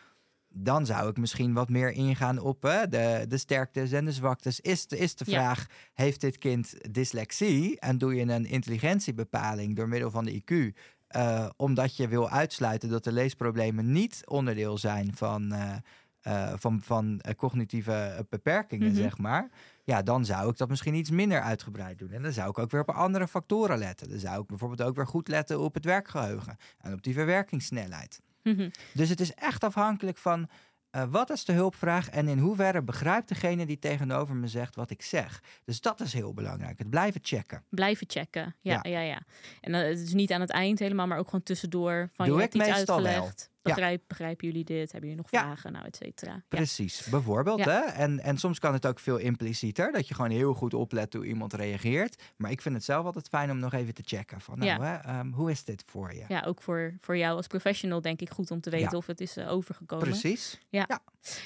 dan 0.57 0.87
zou 0.87 1.09
ik 1.11 1.17
misschien 1.17 1.53
wat 1.53 1.69
meer 1.69 1.91
ingaan 1.93 2.39
op 2.39 2.63
hè, 2.63 2.89
de, 2.89 3.25
de 3.29 3.39
sterktes 3.39 3.93
en 3.93 4.05
de 4.05 4.13
zwaktes. 4.13 4.61
Is 4.61 4.87
de, 4.87 4.99
is 4.99 5.15
de 5.15 5.25
Ja. 5.31 5.37
vraag, 5.37 5.67
heeft 5.95 6.21
dit 6.21 6.39
kind 6.39 6.75
dyslexie? 6.95 7.81
En 7.81 7.99
doe 7.99 8.15
je 8.15 8.23
een 8.23 8.47
intelligentiebepaling 8.47 9.77
door 9.77 9.89
middel 9.89 10.11
van 10.11 10.25
de 10.25 10.43
IQ... 10.43 10.79
eh, 11.07 11.49
omdat 11.57 11.97
je 11.97 12.09
wil 12.09 12.29
uitsluiten 12.31 12.89
dat 12.89 13.05
de 13.05 13.13
leesproblemen 13.13 13.93
niet 13.93 14.23
onderdeel 14.27 14.79
zijn 14.79 15.15
van, 15.17 15.53
eh, 15.53 15.75
eh, 16.21 16.53
van, 16.59 16.83
van 16.83 17.21
cognitieve 17.37 18.27
beperkingen, 18.29 18.89
Mhm. 18.93 18.97
zeg 18.97 19.19
maar. 19.19 19.51
Ja, 19.85 20.03
dan 20.03 20.25
zou 20.25 20.51
ik 20.51 20.57
dat 20.57 20.69
misschien 20.69 20.95
iets 20.95 21.11
minder 21.11 21.41
uitgebreid 21.41 21.99
doen. 21.99 22.11
En 22.11 22.23
dan 22.23 22.33
zou 22.33 22.49
ik 22.51 22.59
ook 22.59 22.71
weer 22.71 22.81
op 22.81 22.91
andere 22.91 23.29
factoren 23.29 23.79
letten. 23.79 24.09
Dan 24.11 24.19
zou 24.19 24.41
ik 24.41 24.47
bijvoorbeeld 24.47 24.83
ook 24.83 24.97
weer 24.97 25.07
goed 25.07 25.29
letten 25.29 25.61
op 25.61 25.75
het 25.75 25.85
werkgeheugen 25.85 26.57
en 26.81 26.93
op 26.93 27.03
die 27.03 27.15
verwerkingssnelheid. 27.15 28.21
Mhm. 28.45 28.69
Dus 28.93 29.09
het 29.09 29.21
is 29.21 29.35
echt 29.35 29.65
afhankelijk 29.65 30.19
van 30.19 30.49
eh, 30.91 31.05
wat 31.09 31.31
is 31.31 31.45
de 31.45 31.53
hulpvraag 31.53 32.11
en 32.11 32.29
in 32.29 32.39
hoeverre 32.39 32.83
begrijpt 32.83 33.29
degene 33.29 33.67
die 33.67 33.79
tegenover 33.79 34.35
me 34.35 34.49
zegt 34.49 34.77
wat 34.77 34.91
ik 34.91 35.03
zeg. 35.03 35.43
Dus 35.65 35.81
dat 35.81 36.01
is 36.01 36.13
heel 36.13 36.35
belangrijk. 36.35 36.79
Het 36.79 36.91
blijven 36.91 37.21
checken. 37.25 37.65
Blijven 37.69 38.07
checken. 38.11 38.55
Ja, 38.61 38.81
Ja. 38.83 38.91
ja, 38.91 39.01
ja. 39.01 39.23
En 39.61 39.73
het 39.73 39.99
is 39.99 40.13
niet 40.13 40.33
aan 40.33 40.41
het 40.41 40.51
eind 40.51 40.79
helemaal, 40.79 41.07
maar 41.07 41.19
ook 41.19 41.27
gewoon 41.27 41.43
tussendoor. 41.43 42.11
Van 42.13 42.27
Doe 42.27 42.37
je 42.39 42.43
ik 42.43 42.53
hebt 42.53 42.65
iets 42.67 42.77
meestal 42.77 43.03
wel. 43.03 43.31
Ja. 43.65 43.97
Begrijpen 44.07 44.47
jullie 44.47 44.65
dit? 44.65 44.93
Hebben 44.93 45.11
jullie 45.11 45.25
nog 45.25 45.31
Ja. 45.33 45.41
vragen? 45.41 45.73
Nou, 45.73 45.85
et 45.87 45.97
cetera. 45.97 46.33
Ja. 46.33 46.43
Precies, 46.49 47.07
bijvoorbeeld. 47.11 47.59
Ja. 47.59 47.65
Hè? 47.71 47.81
En, 47.81 48.21
en 48.21 48.39
soms 48.39 48.59
kan 48.59 48.73
het 48.73 48.87
ook 48.87 48.99
veel 48.99 49.17
implicieter, 49.17 49.93
dat 49.93 50.09
je 50.09 50.15
gewoon 50.15 50.31
heel 50.31 50.55
goed 50.55 50.75
oplet 50.75 51.13
hoe 51.15 51.27
iemand 51.27 51.53
reageert. 51.53 52.23
Maar 52.37 52.51
ik 52.51 52.63
vind 52.63 52.75
het 52.75 52.85
zelf 52.85 53.05
altijd 53.05 53.29
fijn 53.29 53.51
om 53.51 53.59
nog 53.59 53.73
even 53.73 53.95
te 53.95 54.03
checken. 54.05 54.41
Van, 54.41 54.59
nou, 54.59 54.71
Ja. 54.71 54.81
hè, 54.81 54.95
ehm, 55.13 55.31
hoe 55.33 55.51
is 55.51 55.65
dit 55.65 55.83
voor 55.87 56.15
je? 56.15 56.25
ja, 56.29 56.43
ook 56.47 56.63
voor, 56.63 56.97
voor 57.01 57.17
jou 57.17 57.37
als 57.37 57.47
professional 57.47 58.01
denk 58.01 58.21
ik 58.21 58.31
goed 58.31 58.51
om 58.51 58.61
te 58.61 58.71
weten 58.71 58.91
Ja. 58.91 58.97
of 58.97 59.07
het 59.07 59.21
is 59.21 59.37
eh, 59.37 59.51
overgekomen. 59.53 60.09
Precies. 60.09 60.61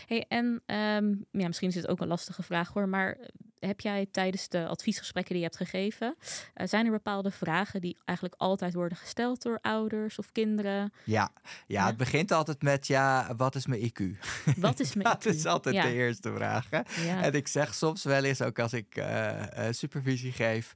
Hey, 0.07 0.25
en 0.29 0.63
ehm, 0.67 1.15
ja, 1.31 1.47
misschien 1.47 1.69
is 1.69 1.75
het 1.75 1.87
ook 1.89 2.01
een 2.01 2.09
lastige 2.09 2.43
vraag 2.43 2.73
hoor, 2.73 2.89
maar 2.89 3.19
heb 3.61 3.81
jij 3.81 4.07
tijdens 4.11 4.49
de 4.49 4.67
adviesgesprekken 4.67 5.33
die 5.35 5.43
je 5.43 5.49
hebt 5.51 5.71
gegeven, 5.71 6.17
eh, 6.55 6.67
zijn 6.67 6.85
er 6.87 6.91
bepaalde 6.93 7.31
vragen 7.31 7.81
die 7.81 7.97
eigenlijk 8.05 8.41
altijd 8.41 8.75
worden 8.75 8.99
gesteld 8.99 9.43
door 9.43 9.59
ouders 9.63 10.19
of 10.19 10.33
kinderen? 10.33 10.93
Ja. 11.05 11.13
ja, 11.15 11.31
Ja. 11.67 11.87
het 11.87 11.97
begint 11.97 12.33
altijd 12.33 12.63
met, 12.63 12.87
ja, 12.87 13.35
wat 13.37 13.55
is 13.55 13.67
mijn 13.67 13.81
IQ? 13.93 14.19
Wat 14.57 14.81
is 14.81 14.95
mijn 14.97 15.09
Dat 15.09 15.25
IQ? 15.27 15.35
is 15.35 15.47
altijd 15.47 15.75
ja. 15.75 15.83
de 15.83 15.93
eerste 15.93 16.33
vraag. 16.35 16.67
Hè? 16.71 16.81
Ja. 17.07 17.23
En 17.23 17.33
ik 17.33 17.49
zeg 17.49 17.75
soms 17.75 18.05
wel 18.05 18.25
eens, 18.25 18.43
ook 18.43 18.59
als 18.59 18.73
ik 18.73 18.97
eh, 18.97 19.67
eh, 19.69 19.73
supervisie 19.75 20.33
geef, 20.33 20.75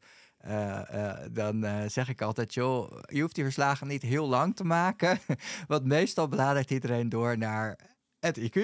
dan 1.30 1.66
zeg 1.90 2.08
ik 2.08 2.22
altijd, 2.22 2.54
joh, 2.54 2.98
je 3.06 3.20
hoeft 3.20 3.34
die 3.34 3.44
verslagen 3.44 3.86
niet 3.86 4.02
heel 4.02 4.28
lang 4.28 4.56
te 4.56 4.64
maken. 4.64 5.18
Want 5.68 5.84
meestal 5.84 6.26
bladert 6.28 6.70
iedereen 6.70 7.08
door 7.08 7.38
naar 7.38 7.78
het 8.20 8.38
IQ 8.40 8.58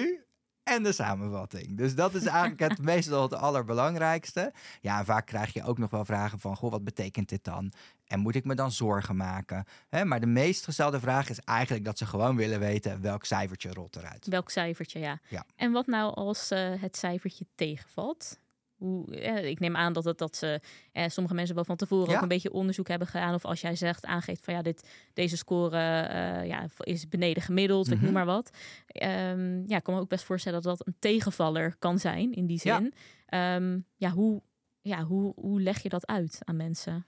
en 0.69 0.83
de 0.83 0.91
samenvatting. 0.91 1.77
Dus 1.77 1.95
dat 1.95 2.13
is 2.13 2.25
eigenlijk 2.25 2.59
het 2.59 2.81
meestal 2.91 3.21
het 3.21 3.33
allerbelangrijkste. 3.33 4.53
Ja, 4.81 4.99
en 4.99 5.05
vaak 5.05 5.25
krijg 5.25 5.53
je 5.53 5.63
ook 5.63 5.77
nog 5.77 5.89
wel 5.89 6.05
vragen 6.05 6.39
van, 6.39 6.55
goh, 6.55 6.71
wat 6.71 6.83
betekent 6.83 7.29
dit 7.29 7.43
dan? 7.43 7.71
En 8.07 8.19
moet 8.19 8.35
ik 8.35 8.45
me 8.45 8.55
dan 8.55 8.71
zorgen 8.71 9.15
maken? 9.15 9.65
Hè, 9.89 10.05
maar 10.05 10.19
de 10.19 10.25
meest 10.25 10.63
gestelde 10.63 10.99
vraag 10.99 11.29
is 11.29 11.39
eigenlijk 11.39 11.85
dat 11.85 11.97
ze 11.97 12.05
gewoon 12.05 12.35
willen 12.35 12.59
weten 12.59 13.01
welk 13.01 13.25
cijfertje 13.25 13.73
rolt 13.73 13.95
eruit. 13.95 14.27
Welk 14.27 14.49
cijfertje, 14.49 14.99
ja. 14.99 15.19
Ja. 15.27 15.45
En 15.55 15.71
wat 15.71 15.87
nou 15.87 16.13
als 16.13 16.51
eh, 16.51 16.81
het 16.81 16.97
cijfertje 16.97 17.45
tegenvalt? 17.55 18.39
Hoe, 18.79 19.15
eh, 19.15 19.45
ik 19.49 19.59
neem 19.59 19.75
aan 19.75 19.93
dat, 19.93 20.03
het, 20.03 20.17
dat 20.17 20.35
ze, 20.35 20.61
eh, 20.91 21.07
sommige 21.07 21.35
mensen 21.35 21.55
wel 21.55 21.63
van 21.65 21.75
tevoren 21.75 22.09
Ja. 22.09 22.15
ook 22.15 22.21
een 22.21 22.27
beetje 22.27 22.51
onderzoek 22.51 22.87
hebben 22.87 23.07
gedaan. 23.07 23.33
Of 23.33 23.45
als 23.45 23.61
jij 23.61 23.75
zegt, 23.75 24.05
aangeeft 24.05 24.43
van 24.43 24.53
ja, 24.53 24.61
dit, 24.61 24.89
deze 25.13 25.37
score 25.37 25.77
eh, 25.77 26.47
ja, 26.47 26.67
is 26.79 27.07
beneden 27.09 27.43
gemiddeld, 27.43 27.87
ik 27.87 27.93
Mhm. 27.95 28.03
noem 28.03 28.13
maar 28.13 28.25
wat. 28.25 28.49
Ehm, 28.87 29.63
ja, 29.67 29.77
ik 29.77 29.83
kan 29.83 29.93
me 29.93 29.99
ook 29.99 30.09
best 30.09 30.23
voorstellen 30.23 30.61
dat 30.61 30.77
dat 30.77 30.87
een 30.87 30.95
tegenvaller 30.99 31.75
kan 31.79 31.99
zijn 31.99 32.31
in 32.33 32.45
die 32.45 32.59
zin. 32.59 32.93
Ja, 33.27 33.59
ja, 33.95 34.09
hoe, 34.09 34.41
ja 34.81 35.03
hoe, 35.03 35.33
hoe 35.35 35.61
leg 35.61 35.81
je 35.83 35.89
dat 35.89 36.07
uit 36.07 36.39
aan 36.43 36.55
mensen? 36.55 37.05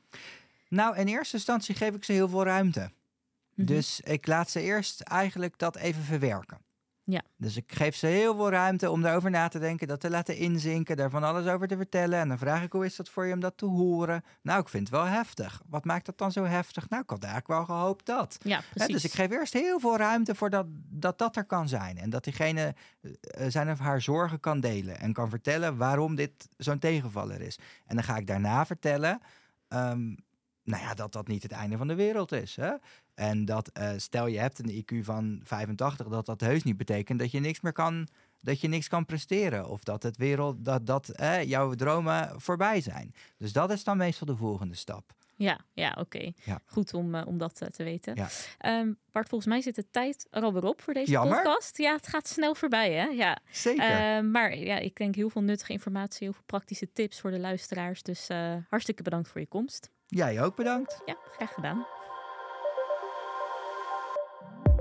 Nou, 0.68 0.98
in 0.98 1.08
eerste 1.08 1.36
instantie 1.36 1.76
geef 1.76 1.96
ik 1.96 2.04
ze 2.04 2.12
heel 2.12 2.30
veel 2.30 2.44
ruimte. 2.44 2.92
Mhm. 3.56 3.66
Dus 3.66 4.00
ik 4.02 4.28
laat 4.28 4.50
ze 4.50 4.62
eerst 4.62 5.02
eigenlijk 5.02 5.58
dat 5.58 5.76
even 5.78 6.04
verwerken. 6.04 6.58
Ja. 7.12 7.22
Dus 7.38 7.58
ik 7.58 7.74
geef 7.74 7.96
ze 7.96 8.08
heel 8.08 8.36
veel 8.36 8.50
ruimte 8.50 8.92
om 8.92 9.02
daarover 9.02 9.30
na 9.30 9.48
te 9.48 9.60
denken, 9.60 9.88
dat 9.88 10.00
te 10.00 10.10
laten 10.10 10.38
inzinken, 10.38 10.98
daar 10.98 11.10
van 11.10 11.24
alles 11.24 11.48
over 11.48 11.68
te 11.68 11.78
vertellen. 11.78 12.20
En 12.20 12.28
dan 12.28 12.38
vraag 12.38 12.64
ik, 12.64 12.72
hoe 12.72 12.86
is 12.86 12.96
dat 12.96 13.10
voor 13.10 13.26
je 13.26 13.34
om 13.34 13.40
dat 13.40 13.58
te 13.58 13.66
horen? 13.66 14.24
Nou, 14.42 14.62
ik 14.62 14.70
vind 14.70 14.88
het 14.88 14.98
wel 14.98 15.06
heftig. 15.06 15.62
Wat 15.70 15.86
maakt 15.86 16.06
dat 16.06 16.18
dan 16.18 16.32
zo 16.32 16.44
heftig? 16.44 16.90
Nou, 16.90 17.04
ik 17.04 17.10
had 17.10 17.24
eigenlijk 17.24 17.68
wel 17.68 17.78
gehoopt 17.78 18.06
dat. 18.06 18.38
ja, 18.42 18.62
precies. 18.74 18.94
dus 18.94 19.04
ik 19.04 19.12
geef 19.12 19.32
eerst 19.32 19.54
heel 19.54 19.80
veel 19.80 19.98
ruimte 19.98 20.36
voor 20.36 20.50
dat, 20.50 20.66
dat 20.90 21.18
dat 21.18 21.36
er 21.36 21.46
kan 21.46 21.68
zijn. 21.68 21.98
En 21.98 22.10
dat 22.10 22.24
diegene 22.24 22.76
eh, 23.02 23.46
zijn 23.48 23.70
of 23.70 23.80
haar 23.80 24.02
zorgen 24.02 24.40
kan 24.40 24.60
delen. 24.60 25.00
En 25.00 25.14
kan 25.14 25.30
vertellen 25.30 25.78
waarom 25.78 26.16
dit 26.16 26.48
zo'n 26.58 26.80
tegenvaller 26.80 27.42
is. 27.42 27.60
En 27.86 27.96
dan 27.96 28.04
ga 28.04 28.18
ik 28.18 28.28
daarna 28.28 28.66
vertellen... 28.66 29.22
ehm, 29.68 30.14
nou 30.64 30.84
ja, 30.84 30.94
dat 30.94 31.14
dat 31.14 31.28
niet 31.28 31.44
het 31.44 31.52
einde 31.52 31.78
van 31.78 31.88
de 31.88 31.96
wereld 31.96 32.32
is. 32.32 32.56
Hè? 32.56 32.72
En 33.14 33.46
dat 33.46 33.68
eh, 33.68 33.90
stel 33.98 34.28
je 34.28 34.40
hebt 34.40 34.60
een 34.60 34.84
IQ 34.84 35.04
van 35.04 35.42
85, 35.44 36.08
dat 36.08 36.26
dat 36.26 36.42
heus 36.42 36.64
niet 36.64 36.78
betekent 36.78 37.20
dat 37.20 37.32
je 37.32 37.40
niks 37.40 37.62
meer 37.62 37.74
kan, 37.74 38.08
dat 38.42 38.62
je 38.62 38.68
niks 38.68 38.88
kan 38.88 39.06
presteren. 39.06 39.70
Of 39.70 39.84
dat 39.84 40.04
het 40.04 40.18
wereld, 40.18 40.66
dat, 40.66 40.86
dat 40.86 41.10
eh, 41.10 41.44
jouw 41.44 41.74
dromen 41.74 42.42
voorbij 42.42 42.82
zijn. 42.82 43.14
Dus 43.38 43.54
dat 43.54 43.72
is 43.72 43.84
dan 43.84 43.98
meestal 43.98 44.28
de 44.28 44.36
volgende 44.36 44.76
stap. 44.76 45.14
Ja, 45.36 45.60
ja 45.74 45.96
oké. 46.00 46.32
Ja. 46.44 46.62
Goed 46.66 46.94
om, 46.94 47.16
eh, 47.16 47.28
om 47.28 47.38
dat 47.38 47.56
te 47.72 47.84
weten. 47.84 48.16
Ja. 48.16 48.28
Ehm, 48.58 48.94
Bart, 49.12 49.30
volgens 49.30 49.50
mij 49.50 49.62
zit 49.62 49.76
de 49.76 49.90
tijd 49.92 50.28
er 50.30 50.44
alweer 50.44 50.66
op 50.66 50.82
voor 50.82 50.94
deze 50.94 51.12
Jammer. 51.12 51.42
podcast. 51.42 51.78
Ja, 51.78 51.96
het 51.96 52.08
gaat 52.08 52.28
snel 52.28 52.56
voorbij, 52.56 52.94
hè? 52.94 53.06
Ja. 53.06 53.38
Zeker. 53.52 53.84
Ehm, 53.84 54.32
maar 54.32 54.58
ja, 54.58 54.78
ik 54.78 54.96
denk 54.96 55.16
heel 55.16 55.30
veel 55.30 55.42
nuttige 55.42 55.72
informatie, 55.72 56.24
heel 56.24 56.34
veel 56.34 56.46
praktische 56.46 56.92
tips 56.94 57.20
voor 57.20 57.32
de 57.32 57.40
luisteraars. 57.40 58.04
Dus 58.04 58.28
hartstikke 58.70 59.04
bedankt 59.04 59.28
voor 59.30 59.42
je 59.42 59.48
komst. 59.48 59.90
Jij 60.06 60.44
ook 60.44 60.56
bedankt. 60.56 61.02
Ja, 61.06 61.18
graag 61.32 61.54
gedaan. 61.54 61.86